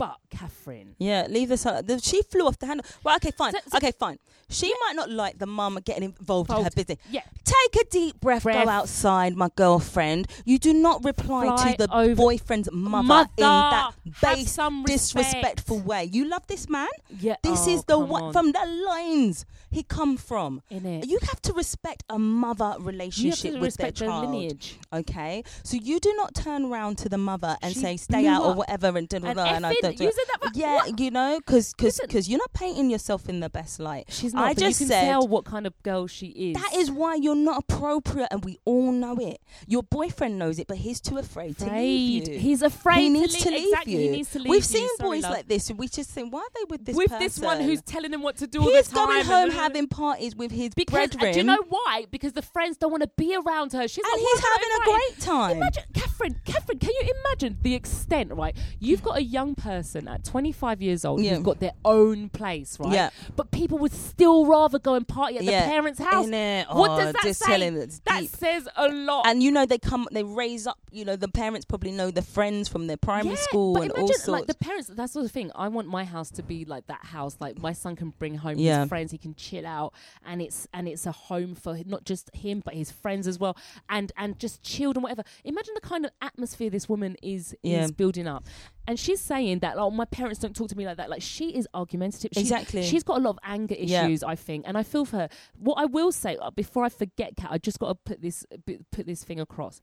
[0.03, 0.96] But, Catherine.
[0.98, 1.64] Yeah, leave this.
[1.64, 2.84] uh, the- She flew off the handle.
[3.05, 3.53] Well, okay, fine.
[3.53, 4.18] So- so- okay, fine.
[4.48, 6.74] She might not like the mum getting involved in her Involved.
[6.76, 6.98] business.
[7.09, 7.20] Yeah.
[7.44, 8.64] Take a deep breath, Breath.
[8.64, 10.26] Go outside, my girlfriend.
[10.44, 14.82] You do not reply Fly to the over- boyfriend's mother, in that have base, some
[14.82, 15.24] respect.
[15.28, 16.11] disrespectful way.
[16.12, 16.88] You love this man.
[17.20, 17.36] Yeah.
[17.44, 18.32] This oh, is the come one on.
[18.32, 20.62] from the lines he come from.
[20.70, 24.31] You have to respect a mother You have relationship to with their child.
[24.31, 24.79] lineage.
[24.93, 28.43] Okay, so you do not turn around to the mother and She say stay out
[28.45, 29.45] or whatever and da da And da.
[29.47, 29.99] And I don't.
[29.99, 30.39] you said that.
[30.43, 31.01] but Yeah, what?
[31.01, 34.05] you know, because because because you're not painting yourself in the best light.
[34.09, 34.45] She's not.
[34.45, 36.55] I just you can said- tell what kind of girl she is.
[36.62, 39.41] That is why you're not appropriate, and we all know it.
[39.66, 42.39] Your boyfriend knows it, but he's too afraid, to leave you.
[42.39, 43.59] He's afraid he needs to to leave.
[43.61, 43.93] leave exactly.
[43.93, 43.99] you.
[44.01, 44.62] He needs to leave We've you.
[44.62, 45.33] seen Sorry, boys love.
[45.33, 47.20] like this, and we just think, why are they with this with person?
[47.23, 49.07] this one who's telling him what to do all he's the time.
[49.09, 52.06] going home having parties with his because brethren, do you know why?
[52.10, 53.86] Because the friends don't want to be around her.
[53.88, 55.56] She's and he's having a great time.
[55.58, 58.56] Imagine, Catherine, Catherine, can you imagine the extent, right?
[58.80, 61.34] You've got a young person at 25 years old Yeah.
[61.36, 62.92] who's got their own place, right?
[62.92, 63.10] Yeah.
[63.36, 65.62] But people would still rather go and party at Yeah.
[65.64, 66.26] the parents' house.
[66.26, 67.70] What Oh, does that just say?
[68.04, 69.26] that says a lot.
[69.26, 70.78] And you know they come, they raise up.
[70.90, 73.90] You know the parents probably know the friends from their primary Yeah, school but and
[73.92, 74.28] imagine, all sorts.
[74.28, 75.50] Like the parents, that's sort of thing.
[75.54, 77.36] I want my house to be like that house.
[77.40, 78.80] Like my son can bring home Yeah.
[78.80, 79.92] his friends, he can chill out,
[80.24, 83.57] and it's and it's a home for not just him but his friends as well,
[83.88, 85.24] and and just chilled and whatever.
[85.44, 87.84] Imagine the kind of atmosphere this woman is Yeah.
[87.84, 88.44] is building up,
[88.86, 91.11] and she's saying that oh my parents don't talk to me like that.
[91.11, 92.30] Like she is argumentative.
[92.34, 92.82] She's- Exactly.
[92.82, 94.05] she's got a lot of anger Yeah.
[94.07, 94.22] issues.
[94.22, 95.28] I think, and I feel for her.
[95.59, 98.44] What I will say uh, before I forget, Kat, I just got to put this
[98.90, 99.80] put this thing across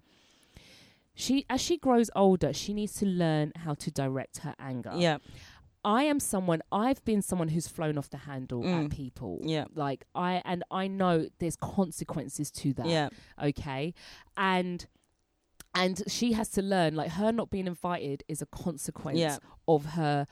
[1.15, 5.17] she as she grows older she needs to learn how to direct her anger yeah,
[5.85, 8.85] i am someone i've been someone who's flown off the handle Mm.
[8.85, 9.39] at people.
[9.43, 12.85] Yeah, like i and i know there's consequences to that.
[12.87, 13.09] Yeah,
[13.41, 13.93] okay?
[14.37, 14.85] And
[15.75, 19.37] and she has to learn like her not being invited is a consequence Yeah.
[19.67, 20.25] of her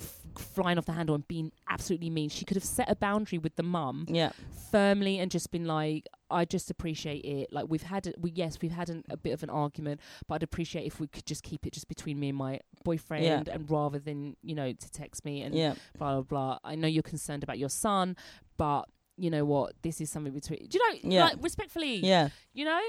[0.00, 2.28] f- flying off the handle and being absolutely mean.
[2.28, 4.32] She could have set a boundary with the mum Yeah.
[4.70, 7.52] firmly and just been like, I just appreciate it.
[7.52, 10.36] Like we've had, a, we yes, we've had an, a bit of an argument, but
[10.36, 13.70] I'd appreciate if we could just keep it just between me and my boyfriend, and
[13.70, 15.74] rather than you know to text me and Yeah.
[15.98, 16.58] blah blah blah.
[16.64, 18.16] I know you're concerned about your son,
[18.56, 19.74] but you know what?
[19.82, 20.66] This is something between.
[20.68, 20.98] Do you know?
[21.10, 21.24] Yeah.
[21.26, 22.28] Like respectfully, Yeah.
[22.52, 22.80] you know.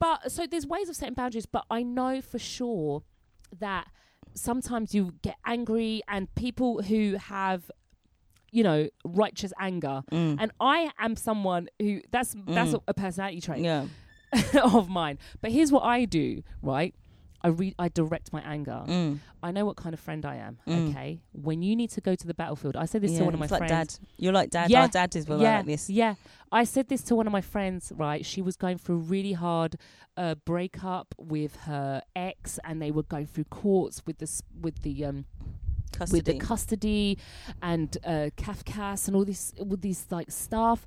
[0.00, 3.02] But so there's ways of setting boundaries, but I know for sure
[3.60, 3.86] that
[4.34, 7.70] sometimes you get angry and people who have
[8.52, 10.36] you know righteous anger Mm.
[10.40, 12.74] and I am someone who that's that's Mm.
[12.74, 13.86] a, a personality trait Yeah.
[14.62, 15.18] of mine.
[15.40, 16.94] But here's what I do, right?
[17.42, 18.82] I re- I direct my anger.
[18.86, 19.18] Mm.
[19.42, 20.58] I know what kind of friend I am.
[20.66, 20.90] Mm.
[20.90, 23.20] Okay, when you need to go to the battlefield, I said this yeah.
[23.20, 23.98] to one of my like friends.
[23.98, 24.08] dad.
[24.18, 24.70] You're like dad.
[24.70, 24.82] Yeah.
[24.82, 25.88] Our dad is well yeah, like this.
[25.88, 26.14] yeah.
[26.52, 27.92] I said this to one of my friends.
[27.96, 29.76] Right, she was going through a really hard
[30.16, 35.04] uh, breakup with her ex, and they were going through courts with this with the
[35.04, 35.24] um
[35.92, 36.18] Custody.
[36.18, 37.18] with the custody
[37.62, 40.86] and uh, Cafcass and all this with these like stuff.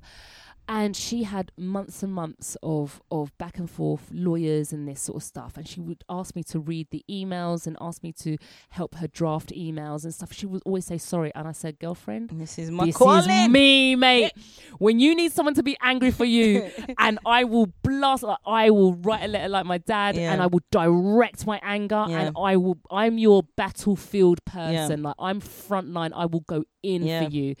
[0.66, 5.16] And she had months and months of of back and forth lawyers and this sort
[5.16, 5.56] of stuff.
[5.58, 8.38] And she would ask me to read the emails and ask me to
[8.70, 10.32] help her draft emails and stuff.
[10.32, 13.28] She would always say sorry, and I said, "Girlfriend, this is my this calling.
[13.30, 14.32] is me, mate.
[14.78, 18.70] when you need someone to be angry for you, and I will blast, uh, I
[18.70, 20.32] will write a letter like my dad, Yeah.
[20.32, 22.20] and I will direct my anger, Yeah.
[22.20, 22.78] and I will.
[22.90, 25.02] I'm your battlefield person.
[25.02, 26.12] Like I'm frontline.
[26.14, 27.24] I will go in Yeah.
[27.24, 27.54] for you.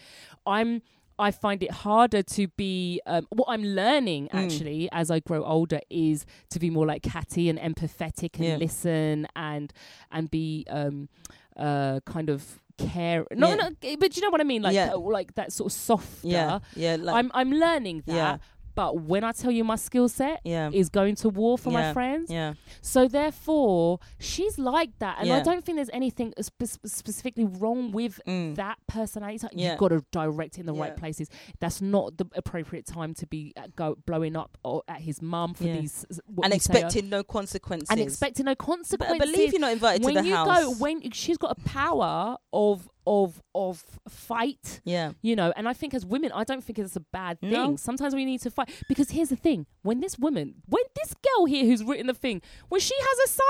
[0.46, 0.80] I'm.
[1.18, 3.00] I find it harder to be.
[3.06, 4.44] Um, what I'm learning Mm.
[4.44, 8.56] actually as I grow older is to be more like Catty and empathetic and Yeah.
[8.56, 9.72] listen and
[10.10, 11.08] and be um
[11.56, 13.24] uh kind of care.
[13.32, 13.54] No, Yeah.
[13.54, 14.62] no, but you know what I mean.
[14.62, 14.86] Like Yeah.
[14.88, 16.26] that, like that sort of softer.
[16.28, 16.58] Yeah.
[16.74, 16.96] Yeah.
[16.98, 18.40] Like, I'm I'm learning that.
[18.76, 18.84] Yeah.
[18.84, 20.70] But when I tell you my skill set yeah.
[20.72, 22.54] is going to war for my friends, Yeah.
[22.80, 28.20] so therefore she's like that, and I don't think there's anything spe- specifically wrong with
[28.26, 28.54] Mm.
[28.56, 29.38] that personality.
[29.42, 29.70] Like Yeah.
[29.70, 30.82] You've got to direct it in the Yeah.
[30.82, 31.28] right places.
[31.60, 35.54] That's not the appropriate time to be uh, go blowing up or at his mum
[35.54, 35.80] for Yeah.
[35.80, 37.88] these what And say expecting no consequences.
[37.90, 40.46] and expecting no But I believe you're not invited when to the you house.
[40.64, 45.12] go when she's got a power of of of fight yeah.
[45.22, 47.76] you know and i think as women i don't think it's a bad thing No.
[47.76, 51.44] sometimes we need to fight because here's the thing when this woman when this girl
[51.46, 53.46] here who's written the thing when she has a son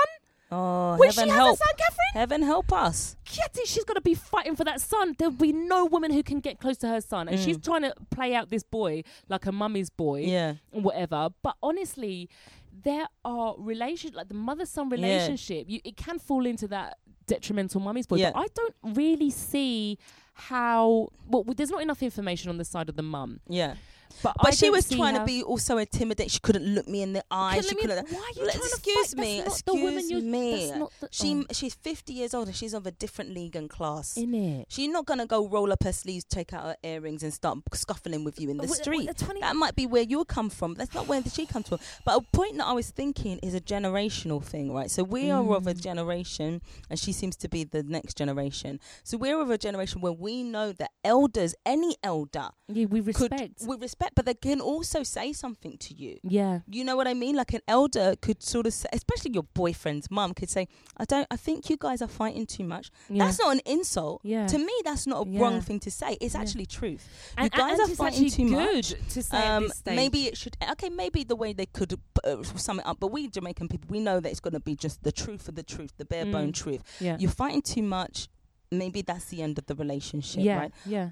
[0.51, 1.55] Oh, when she heaven has help.
[1.55, 3.15] a son catherine Heaven help us.
[3.25, 5.15] Kitty, she's got to be fighting for that son.
[5.17, 7.43] There'll be no woman who can get close to her son, and Mm.
[7.43, 10.53] she's trying to play out this boy like a mummy's boy Yeah.
[10.71, 11.29] whatever.
[11.41, 12.29] But honestly,
[12.71, 14.95] there are relations like the mother-son Yeah.
[14.95, 15.65] relationship.
[15.67, 18.17] You, it can fall into that detrimental mummy's boy.
[18.17, 18.31] Yeah.
[18.31, 19.97] But I don't really see
[20.33, 21.09] how.
[21.27, 23.39] Well, there's not enough information on the side of the mum.
[23.47, 23.75] Yeah.
[24.23, 26.29] But, But she was trying how- to be also intimidating.
[26.29, 27.61] She couldn't look me in the eye.
[27.61, 28.09] She couldn't.
[28.09, 29.17] Why are you trying to excuse fight?
[29.21, 30.67] me, That's not the woman excuse you're, me.
[30.67, 34.17] The, She oh, she's 50 years old and she's of a different league and class.
[34.17, 34.65] in it.
[34.69, 38.23] She's not gonna go roll up her sleeves, take out her earrings, and start scuffling
[38.23, 39.07] with you in the wait, street.
[39.07, 40.73] the 20 That might be where you come from.
[40.75, 41.79] That's not where she comes from.
[42.05, 44.89] But a point that I was thinking is a generational thing, right?
[44.89, 45.81] So we are of a Mm.
[45.81, 48.79] generation, and she seems to be the next generation.
[49.03, 53.31] So we're of a generation where we know that elders, any elder, yeah, we could
[53.31, 53.63] respect.
[53.99, 56.17] Respect, but they can also say something to you.
[56.23, 56.59] yeah.
[56.69, 57.35] You know what I mean?
[57.35, 60.67] Like an elder could sort of say, especially your boyfriend's mum could say,
[60.97, 61.27] "I don't.
[61.31, 63.25] I think you guys are fighting too much." Yeah.
[63.25, 64.21] That's not an insult.
[64.23, 64.47] yeah.
[64.47, 65.39] To me, that's not a Yeah.
[65.41, 66.17] wrong thing to say.
[66.21, 67.07] It's actually truth.
[67.37, 68.93] and, you guys and are fighting too good much.
[69.13, 70.57] to say Um, maybe it should.
[70.71, 71.93] Okay, maybe the way they could
[72.23, 74.75] uh, sum it up, but we Jamaican people, we know that it's going to be
[74.75, 76.53] just the truth of the truth, the bare bone Mm.
[76.53, 76.81] truth.
[76.99, 77.17] yeah.
[77.19, 78.27] You're fighting too much.
[78.71, 80.71] Maybe that's the end of the relationship, yeah, right?
[80.85, 81.09] yeah.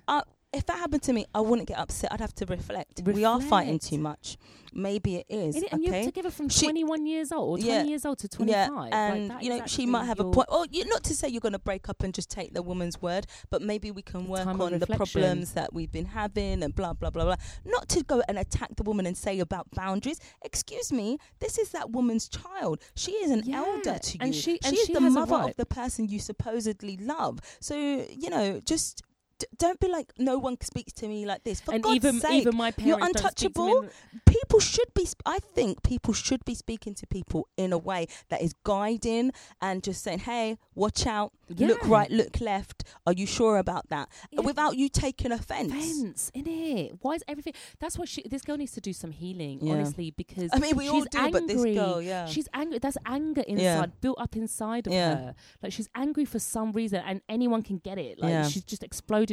[0.53, 2.11] If that happened to me, I wouldn't get upset.
[2.13, 3.01] I'd have to reflect.
[3.03, 4.37] We are fighting too much.
[4.75, 5.55] Maybe it is.
[5.55, 5.71] It?
[5.71, 6.05] And you're okay.
[6.05, 8.89] together from She- 21 years old, or 20 Yeah, years old to 25.
[8.91, 10.47] Yeah, and that you know she might have a point.
[10.51, 12.99] Oh, you not to say you're going to break up and just take the woman's
[13.01, 16.93] word, but maybe we can work on the problems that we've been having and blah
[16.93, 17.35] blah blah blah.
[17.65, 20.19] Not to go and attack the woman and say about boundaries.
[20.43, 22.79] Excuse me, this is that woman's child.
[22.95, 24.41] She is an Yeah, elder to and you.
[24.41, 25.49] she- and is she the mother right.
[25.51, 27.39] of the person you supposedly love.
[27.59, 29.03] So you know, just.
[29.43, 31.61] D- Don't be like no one speaks to me like this.
[31.61, 33.89] For and God's even sake, even my parents you're don't speak to me untouchable.
[34.25, 38.07] people should be sp- i think people should be speaking to people in a way
[38.29, 39.31] that is guiding
[39.61, 44.09] and just saying hey watch out look right look left are you sure about that
[44.31, 44.41] Yeah.
[44.41, 46.93] without you taking offense Fence in it.
[47.01, 47.53] Why is everything?
[47.79, 48.23] That's why she.
[48.23, 49.73] This girl needs to do some healing, Yeah.
[49.73, 51.75] honestly, because i mean we all she's do but this angry.
[51.75, 52.79] girl yeah She's angry.
[52.79, 53.85] That's anger inside, Yeah.
[54.01, 55.15] built up inside of Yeah.
[55.15, 55.35] her.
[55.61, 58.19] Like she's angry for some reason, and anyone can get it.
[58.19, 58.47] Like Yeah.
[58.47, 58.83] she's just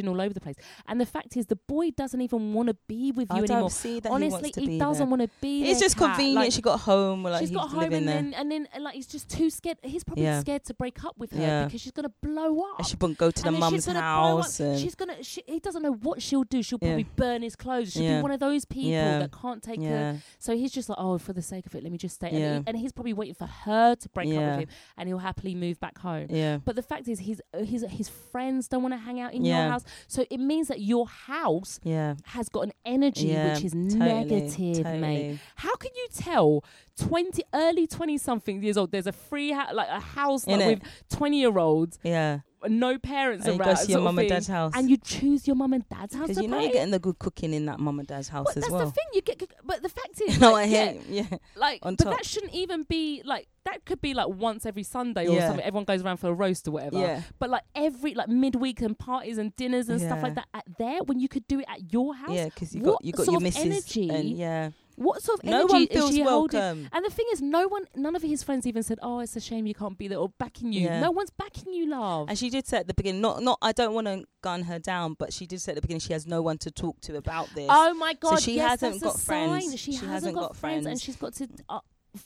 [0.07, 0.55] all over the place.
[0.87, 3.59] And the fact is, the boy doesn't even want to be with you i anymore.
[3.61, 5.69] don't see that he Honestly, he be doesn't want to be.
[5.69, 6.35] It's just convenient.
[6.35, 7.23] Like, she got home.
[7.23, 9.77] Like she's he's got home and then and then and like he's just too scared.
[9.83, 10.39] He's probably Yeah.
[10.41, 11.65] scared to break up with her Yeah.
[11.65, 12.79] because she's gonna blow up.
[12.79, 14.01] and she wouldn't go to the mum's she's blow up.
[14.01, 14.59] house.
[14.59, 15.23] And She's gonna.
[15.23, 16.61] She, he doesn't know what she'll do.
[16.63, 17.91] She'll probably burn his clothes.
[17.93, 20.19] She'll be one of those people that can't take her.
[20.39, 22.29] So he's just like, oh, for the sake of it, let me just stay.
[22.29, 25.17] And, he, and he's probably waiting for her to break up with him, and he'll
[25.19, 26.27] happily move back home.
[26.29, 29.45] yeah, But the fact is, his his his friends don't want to hang out in
[29.45, 32.15] your house, so it means that your house yeah.
[32.25, 35.39] has got an energy Yeah, which is totally, negative, mate.
[35.55, 36.63] How can you tell
[36.97, 38.91] twenty early twenty something years old?
[38.91, 40.79] There's a free ha- like a house like, with
[41.09, 44.73] twenty year olds, Yeah, no parents and you go to your mum and dad's house.
[44.75, 46.65] and you choose your mum and dad's house because you know play.
[46.65, 48.85] you're getting the good cooking in that mum and dad's house But as that's well.
[48.85, 49.41] the thing you get.
[49.65, 51.01] But the fact is, know like, I yeah, hear?
[51.31, 52.17] Yeah, like, on but top.
[52.17, 53.83] that shouldn't even be like that.
[53.85, 55.47] Could be like once every Sunday or Yeah.
[55.47, 55.65] something.
[55.65, 56.99] Everyone goes around for a roast or whatever.
[56.99, 60.63] yeah, But like every like midweek and parties and dinners and stuff like that at
[60.77, 62.29] there when you could do it at your house.
[62.31, 62.45] yeah.
[62.45, 64.69] Because you What got you got your missus energy and yeah.
[64.95, 66.89] What sort of No energy is she holding?
[66.91, 69.39] And the thing is, no one, none of his friends even said, "Oh, it's a
[69.39, 70.81] shame you can't be there," or backing you.
[70.81, 70.99] Yeah.
[70.99, 72.29] No one's backing you, love.
[72.29, 74.79] And she did say at the beginning, not not I don't want to gun her
[74.79, 77.15] down, but she did say at the beginning she has no one to talk to
[77.15, 77.67] about this.
[77.69, 78.41] oh my god!
[78.41, 79.79] she yes, hasn't got friends.
[79.79, 81.79] She, She hasn't, got, got friends, and she's got to uh,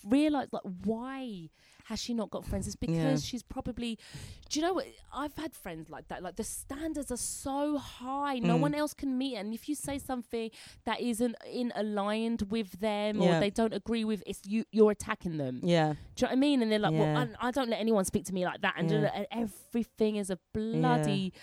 [0.07, 1.49] realize like why
[1.89, 2.65] has she not got friends?
[2.67, 3.27] It's because Yeah.
[3.29, 3.97] she's probably.
[4.49, 4.85] Do you know what?
[5.13, 6.21] I've had friends like that.
[6.23, 8.61] Like the standards are so high, no Mm.
[8.61, 9.35] one else can meet.
[9.35, 10.49] And if you say something
[10.85, 14.65] that isn't in aligned with them or they don't agree with, it's you.
[14.71, 15.61] You're attacking them.
[15.63, 16.61] yeah, Do you know what I mean?
[16.63, 17.13] And they're like, Yeah.
[17.13, 18.73] well, I, I don't let anyone speak to me like that.
[18.77, 19.11] And, Yeah.
[19.13, 21.33] and everything is a bloody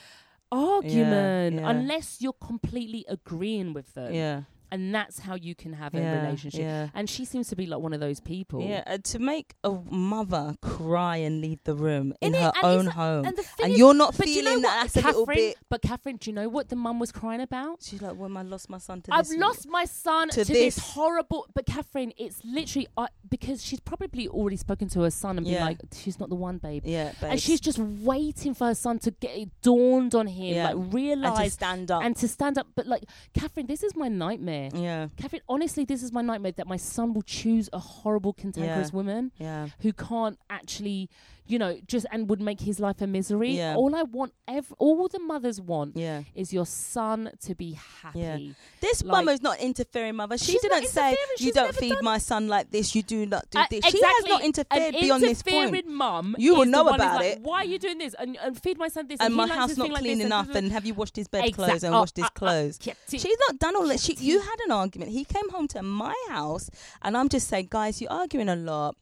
[0.50, 1.70] argument yeah.
[1.70, 4.12] unless you're completely agreeing with them.
[4.12, 4.42] yeah,
[4.72, 6.60] And that's how you can have a relationship.
[6.60, 6.88] Yeah.
[6.94, 8.62] And she seems to be like one of those people.
[8.62, 12.86] Yeah, uh, to make a mother cry and leave the room in her And own
[12.86, 15.26] home, And the and is, you're not do you know feeling that that's a little
[15.26, 15.56] bit.
[15.68, 17.82] But Catherine, do you know what the mum was crying about?
[17.82, 19.30] She's like, "When I lost my son to this.
[19.32, 20.76] I've lost my son to, to this.
[20.76, 20.78] this.
[20.94, 21.46] horrible.
[21.54, 25.54] But Catherine, it's literally uh, because she's probably already spoken to her son and been
[25.54, 25.64] Yeah.
[25.66, 29.10] like, "She's not the one, babe." Yeah, And she's just waiting for her son to
[29.10, 30.64] get it dawned on him, Yeah.
[30.68, 32.02] like and to realize stand up.
[32.02, 32.68] and to stand up.
[32.74, 33.04] But like,
[33.34, 34.61] Catherine, this is my nightmare.
[34.74, 38.90] Yeah, Catherine, honestly, this is my nightmare that my son will choose a horrible, cantankerous
[38.90, 38.96] Yeah.
[38.96, 41.08] woman yeah, who can't actually,
[41.46, 43.50] you know, just and would make his life a misery.
[43.50, 43.74] Yeah.
[43.76, 46.22] All I want, ev- all the mothers want, yeah.
[46.34, 48.54] is your son to be happy.
[48.80, 50.38] This Like- is not interfering, mother.
[50.38, 52.94] She didn't say you don't feed my son like this.
[52.94, 53.84] You do not do Uh, this.
[53.84, 55.68] She has not interfered beyond this point.
[55.68, 56.36] interfering mum.
[56.38, 57.40] You will know about like, it.
[57.40, 58.14] Why are you doing this?
[58.18, 59.20] And, and feed my son this.
[59.20, 61.16] And he my house this not thing like clean enough, and, and have you washed
[61.16, 62.78] his bed clothes and oh, washed his uh, uh, clothes?
[63.08, 64.00] She's not done all that.
[64.00, 65.10] She, you had an argument.
[65.10, 66.70] He came home to my house,
[67.02, 68.96] and I'm just saying, guys, you're arguing a lot.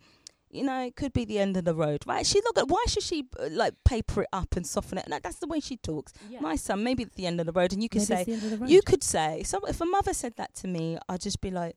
[0.52, 2.26] You know, it could be the end of the road, right?
[2.26, 2.54] She's not.
[2.56, 5.06] Gonna, why should she uh, like paper it up and soften it?
[5.08, 6.12] No, that's the way she talks.
[6.28, 6.40] Yeah.
[6.40, 8.32] My son, maybe it's the end of the road, and you could Maybe say, the
[8.32, 8.68] end of the road.
[8.68, 11.76] you could say, so if a mother said that to me, I'd just be like,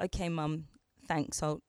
[0.00, 0.66] okay, mum,
[1.08, 1.42] thanks.
[1.42, 1.62] I'll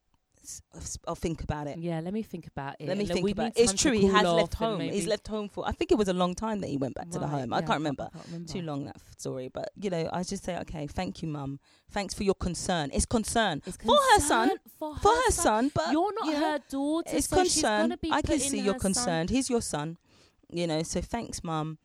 [1.08, 1.78] I'll think about it.
[1.78, 2.88] Yeah, let me think about it.
[2.88, 3.54] Let me think about it.
[3.56, 3.92] It's true.
[3.94, 4.80] He has left home.
[4.82, 5.66] He's left home for.
[5.68, 7.54] I think it was a long time that he went back to the Right, home.
[7.54, 8.10] I can't remember.
[8.12, 8.52] can't remember.
[8.52, 11.60] Too long that story, but you know, I just say, okay, thank you, mum.
[11.92, 12.90] Thanks for your concern.
[12.94, 15.44] It's concern It's for her son, For her, for her son.
[15.44, 17.96] son, but You're not you know, her daughter, It's so concern.
[18.12, 19.30] I can see you're son- concerned.
[19.30, 19.98] He's your son,
[20.50, 20.84] you know.
[20.84, 21.78] So thanks, mum.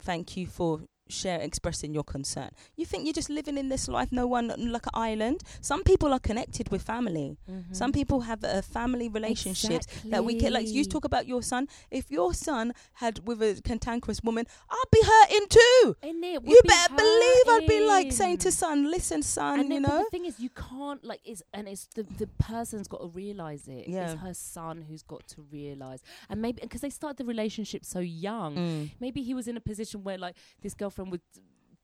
[0.00, 0.80] Thank you for
[1.12, 2.50] share expressing your concern.
[2.76, 5.42] You think you're just living in this life, no one like an island.
[5.60, 7.36] Some people are connected with family.
[7.48, 7.74] Mhm.
[7.76, 11.68] Some people have a family relationships that we can like you talk about your son.
[11.90, 15.96] If your son had with a cantankerous woman, I'd be hurting too.
[16.02, 16.42] Innit?
[16.42, 19.74] Would You be better believe I'd be like saying to son, listen, son, and you
[19.74, 19.98] then, know.
[20.04, 23.68] the thing is, you can't like it's and it's the the person's got to realize
[23.68, 23.88] it.
[23.88, 24.12] Yeah.
[24.12, 28.00] It's her son who's got to realize, and maybe because they start the relationship so
[28.00, 28.90] young, Mm.
[29.00, 31.20] maybe he was in a position where like this girlfriend would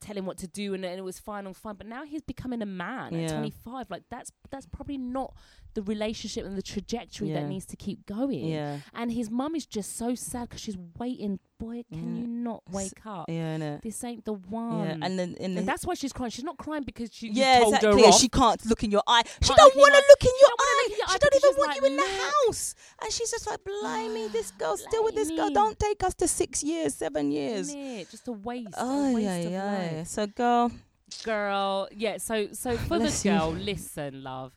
[0.01, 2.21] tell him what to do and, and it was fine and fine but now he's
[2.21, 3.25] becoming a man Yeah.
[3.25, 5.35] at 25 like that's that's probably not
[5.73, 7.41] the relationship and the trajectory Yeah.
[7.41, 10.77] that needs to keep going Yeah, and his mum is just so sad because she's
[10.97, 12.21] waiting boy can Yeah.
[12.21, 13.79] you not wake up yeah, no.
[13.83, 14.97] this ain't the one yeah.
[15.01, 17.59] And then the and that's why she's crying she's not crying because she you yeah,
[17.59, 18.01] told exactly.
[18.03, 18.19] her off.
[18.19, 19.23] She can't look in your eye.
[19.41, 20.87] She don't want to look in your eye.
[20.87, 22.75] look in your She don't even want like, you in the house.
[23.01, 25.49] And she's just like, blimey, this girl's still with this girl.
[25.49, 27.73] Don't take us to six years, seven years.
[28.09, 29.97] Just a waste Oh a waste yeah, yeah.
[29.97, 30.07] life.
[30.07, 30.71] So girl,
[31.25, 33.31] girl yeah so so for the Bless you.
[33.31, 34.53] girl listen love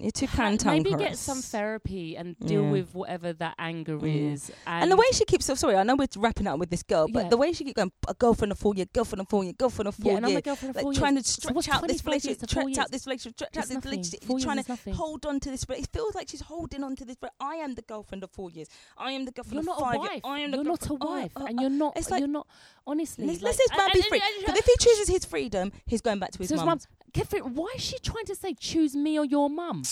[0.00, 0.92] you're too cantankerous.
[0.92, 2.70] maybe get some therapy and deal Yeah.
[2.70, 4.32] with whatever that anger Yeah.
[4.32, 6.70] is and, And the way she keeps, so sorry, I know we're wrapping up with
[6.70, 7.28] this girl, but Yeah.
[7.30, 9.88] the way she keeps going, a girlfriend of four year, girlfriend of four year, girlfriend
[9.88, 11.24] of four yeah, and I'm year, a girlfriend like four trying years.
[11.36, 14.28] to stretch out this relationship, stretch out this relationship, stretch out this relationship.
[14.28, 15.64] Years trying to hold on to this.
[15.64, 17.16] But It feels like she's holding on to this.
[17.20, 18.68] But I am the girlfriend of four years.
[18.96, 20.10] I am the girlfriend You're of not a five wife.
[20.12, 20.20] years.
[20.24, 21.62] I am the You're not a oh, wife, oh, and oh.
[21.62, 21.96] you're not.
[21.96, 22.46] It's like- you're not.
[22.86, 24.20] Honestly, Let's, like, this man be free.
[24.46, 26.80] if he chooses his freedom, he's going back to his mum.
[27.12, 29.82] Catherine, why is she trying to say choose me or your mum?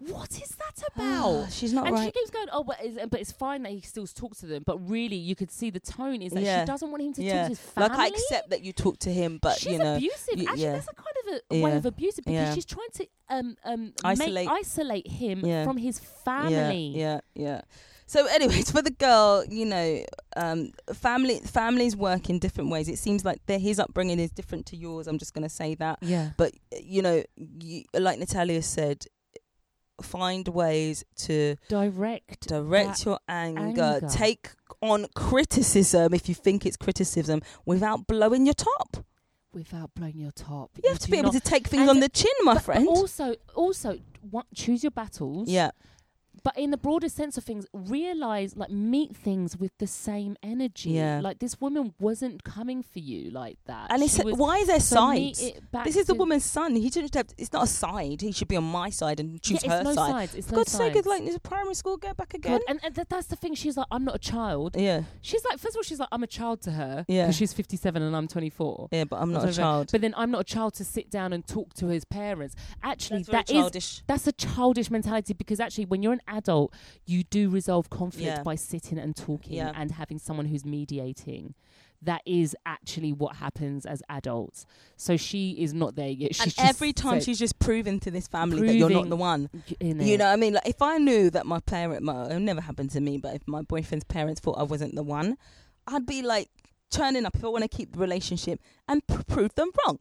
[0.00, 1.52] What is that about?
[1.52, 4.06] She's not and she keeps going, oh, but it's, but it's fine that he still
[4.08, 4.64] talks to them.
[4.66, 6.62] But really, you could see the tone is that Yeah.
[6.62, 7.88] she doesn't want him to talk to his family.
[7.90, 10.34] Like I accept that you talk to him, but she's you know, abusive.
[10.36, 10.72] y- Actually, yeah.
[10.72, 11.76] that's a kind of a, a way Yeah.
[11.76, 12.54] of abusive because Yeah.
[12.54, 14.34] she's trying to um um Isolate.
[14.34, 15.64] make, isolate him Yeah.
[15.64, 16.88] from his family.
[16.88, 17.60] Yeah, yeah, yeah.
[18.14, 20.04] So, anyways, for the girl, you know,
[20.36, 22.88] um, family families work in different ways.
[22.88, 25.08] It seems like their his upbringing is different to yours.
[25.08, 25.98] I'm just going to say that.
[26.00, 26.30] yeah.
[26.36, 29.06] But you know, you, like Natalia said,
[30.00, 32.46] find ways to Direct.
[32.46, 34.08] direct your anger, anger.
[34.08, 34.50] take
[34.80, 39.04] on criticism if you think it's criticism without blowing your top.
[39.52, 40.70] without blowing your top.
[40.84, 42.86] You have to be able to take things and on the chin, my friend.
[42.86, 43.98] also, also,
[44.30, 45.48] what, choose your battles.
[45.48, 45.70] yeah,
[46.44, 50.90] But in the broader sense of things, realize like meet things with the same energy.
[50.90, 51.20] Yeah.
[51.22, 53.90] Like this woman wasn't coming for you like that.
[53.90, 55.52] and it's why is there sides?
[55.84, 56.74] This is the woman's son.
[56.76, 57.28] He shouldn't have.
[57.38, 58.20] It's not a side.
[58.20, 60.10] He should be on my side and choose yeah, her it's no side.
[60.10, 60.34] sides.
[60.34, 60.96] It's For no God's sake, sides.
[60.98, 61.96] it's like it's a primary school.
[61.96, 62.52] Go back again.
[62.52, 63.54] God, and, and th- that's the thing.
[63.54, 64.76] She's like, I'm not a child.
[64.78, 67.04] yeah, She's like, first of all, she's like, I'm a child to her.
[67.08, 67.22] Yeah.
[67.24, 68.88] Because she's 57 and I'm 24.
[68.92, 69.88] yeah, but I'm not a child.
[69.92, 72.54] But then I'm not a child to sit down and talk to his parents.
[72.82, 74.02] Actually, That's that is childish.
[74.06, 76.72] that's a childish mentality because actually when you're an adult
[77.06, 78.42] you do resolve conflict Yeah.
[78.42, 79.72] by sitting and talking Yeah.
[79.74, 81.54] and having someone who's mediating.
[82.02, 84.66] That is actually what happens as adults.
[84.98, 86.28] So she is not there yet.
[86.32, 89.16] And she's just every time she's just proven to this family that you're not the
[89.16, 89.48] one.
[89.80, 92.60] You know, what I mean, like if I knew that my parent, my, it never
[92.60, 95.38] happened to me, but if my boyfriend's parents thought I wasn't the one,
[95.86, 96.50] I'd be like
[96.90, 97.36] turning up.
[97.36, 99.98] If I want to keep the relationship and pr- prove them wrong,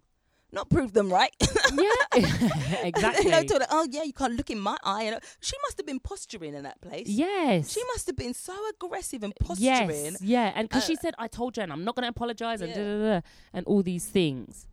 [0.54, 1.34] not prove them right.
[1.74, 1.90] yeah
[2.84, 5.10] exactly you know, to the, oh yeah, you can't look in my eye.
[5.10, 7.08] Know, she must have been posturing in that place.
[7.08, 9.90] yes She must have been so aggressive and posturing.
[9.90, 12.62] yes yeah and because she Uh, said i told Jen i'm not going to apologize
[12.62, 12.78] and Yeah.
[12.84, 13.22] da, da, da,
[13.54, 14.68] and all these things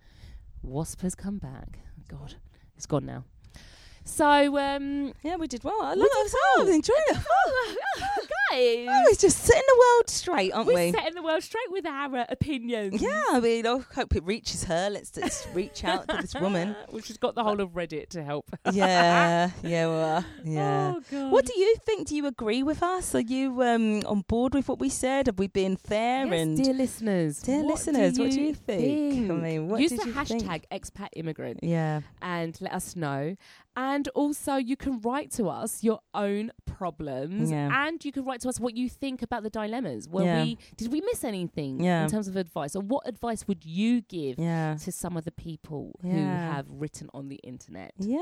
[0.63, 1.79] wasp has come back
[2.09, 2.35] god
[2.77, 3.25] it's gone now
[4.11, 5.81] so um Yeah, we did well.
[5.83, 6.35] I love it.
[6.59, 7.17] I was enjoying it.
[8.51, 10.93] guys Oh, it's just setting the world straight, aren't We're we?
[10.93, 13.01] setting the world straight with our uh, opinions.
[13.01, 14.91] Yeah, I mean, I hope it reaches her.
[14.91, 16.75] Let's just reach out to this woman.
[16.91, 18.51] well, she's got the whole of Reddit to help.
[18.73, 20.95] Yeah, yeah, well, yeah.
[20.97, 21.33] Oh, God.
[21.33, 22.07] What do you think?
[22.09, 23.15] Do you agree with us?
[23.15, 25.27] Are you um, on board with what we said?
[25.27, 26.27] Have we been fair?
[26.27, 29.31] Yes, and dear listeners, Dear what listeners, what do you think?
[29.31, 30.67] I mean, what use did the you hashtag think?
[30.71, 33.37] expat immigrant yeah, and let us know.
[33.81, 37.87] And also, you can write to us your own problems, Yeah.
[37.87, 40.03] and you can write to us what you think about the dilemmas.
[40.09, 40.43] Where Yeah.
[40.45, 42.05] we did we miss anything Yeah.
[42.05, 44.37] in terms of advice, or what advice would you give
[44.87, 47.93] to some of the people who have written on the internet?
[47.99, 48.19] yeah.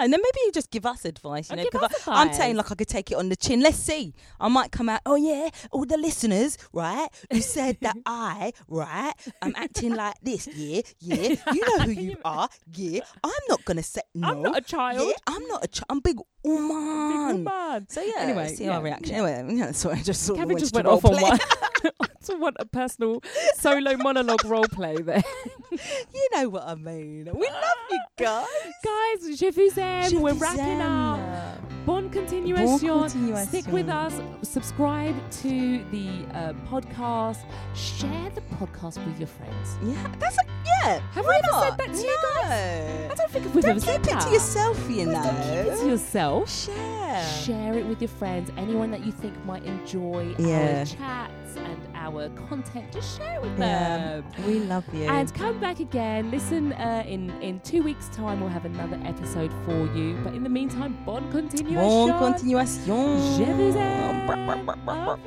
[0.00, 1.50] And then maybe you just give us advice.
[1.50, 3.30] You Or know, give 'cause us I, I'm saying like I could take it on
[3.30, 3.60] the chin.
[3.60, 4.14] Let's see.
[4.38, 5.00] I might come out.
[5.04, 7.08] Oh yeah, all the listeners, right?
[7.32, 9.12] Who said that I, right?
[9.42, 10.46] I'm acting like this.
[10.54, 11.34] Yeah, yeah.
[11.56, 12.48] You know who you are.
[12.72, 13.00] Yeah.
[13.24, 14.28] I'm not gonna say no.
[14.28, 14.97] I'm not a child.
[15.06, 15.86] Yeah, I'm not a child.
[15.90, 17.44] I'm big woman.
[17.44, 17.86] man.
[17.88, 19.14] So yeah, Anyway, see yeah, our reaction.
[19.14, 21.38] Anyway, yeah, sorry, I just sort of Kevin went just went off on one.
[22.24, 23.22] to want a personal
[23.54, 25.22] solo monologue role play there.
[25.70, 27.28] you know what I mean.
[27.32, 28.46] We love you guys.
[28.84, 30.10] Guys, je vous aime.
[30.10, 31.18] Je We're vous wrapping up.
[31.18, 31.68] aime.
[31.86, 32.78] Bon continuation.
[32.78, 33.46] Bon continuation.
[33.46, 34.20] Stick with us.
[34.42, 37.38] Subscribe to the uh, podcast.
[37.74, 39.78] Share the podcast with your friends.
[39.82, 41.00] Yeah, that's a, yeah.
[41.12, 41.78] Have we ever said not?
[41.78, 43.08] that to you no.
[43.10, 44.22] I don't think we've Don't ever keep said it that.
[44.26, 45.22] to yourself, you know.
[45.22, 46.50] Don't keep it to yourself.
[46.50, 47.24] Share.
[47.44, 48.50] Share it with your friends.
[48.56, 50.78] Anyone that you think might enjoy Yeah.
[50.80, 54.24] our chats and our content, just share it with Yeah, them.
[54.46, 55.04] we love you.
[55.04, 56.30] And come back again.
[56.30, 60.16] Listen, uh, in in two weeks' time, we'll have another episode for you.
[60.22, 62.08] But in the meantime, bon continuation.
[62.08, 63.18] Bon continuation.
[63.36, 64.26] Je vous aime.
[64.28, 64.58] Au revoir.
[64.58, 65.18] Au revoir.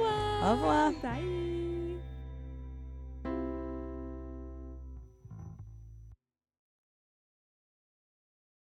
[0.44, 0.92] Au revoir.
[1.02, 1.41] Bye.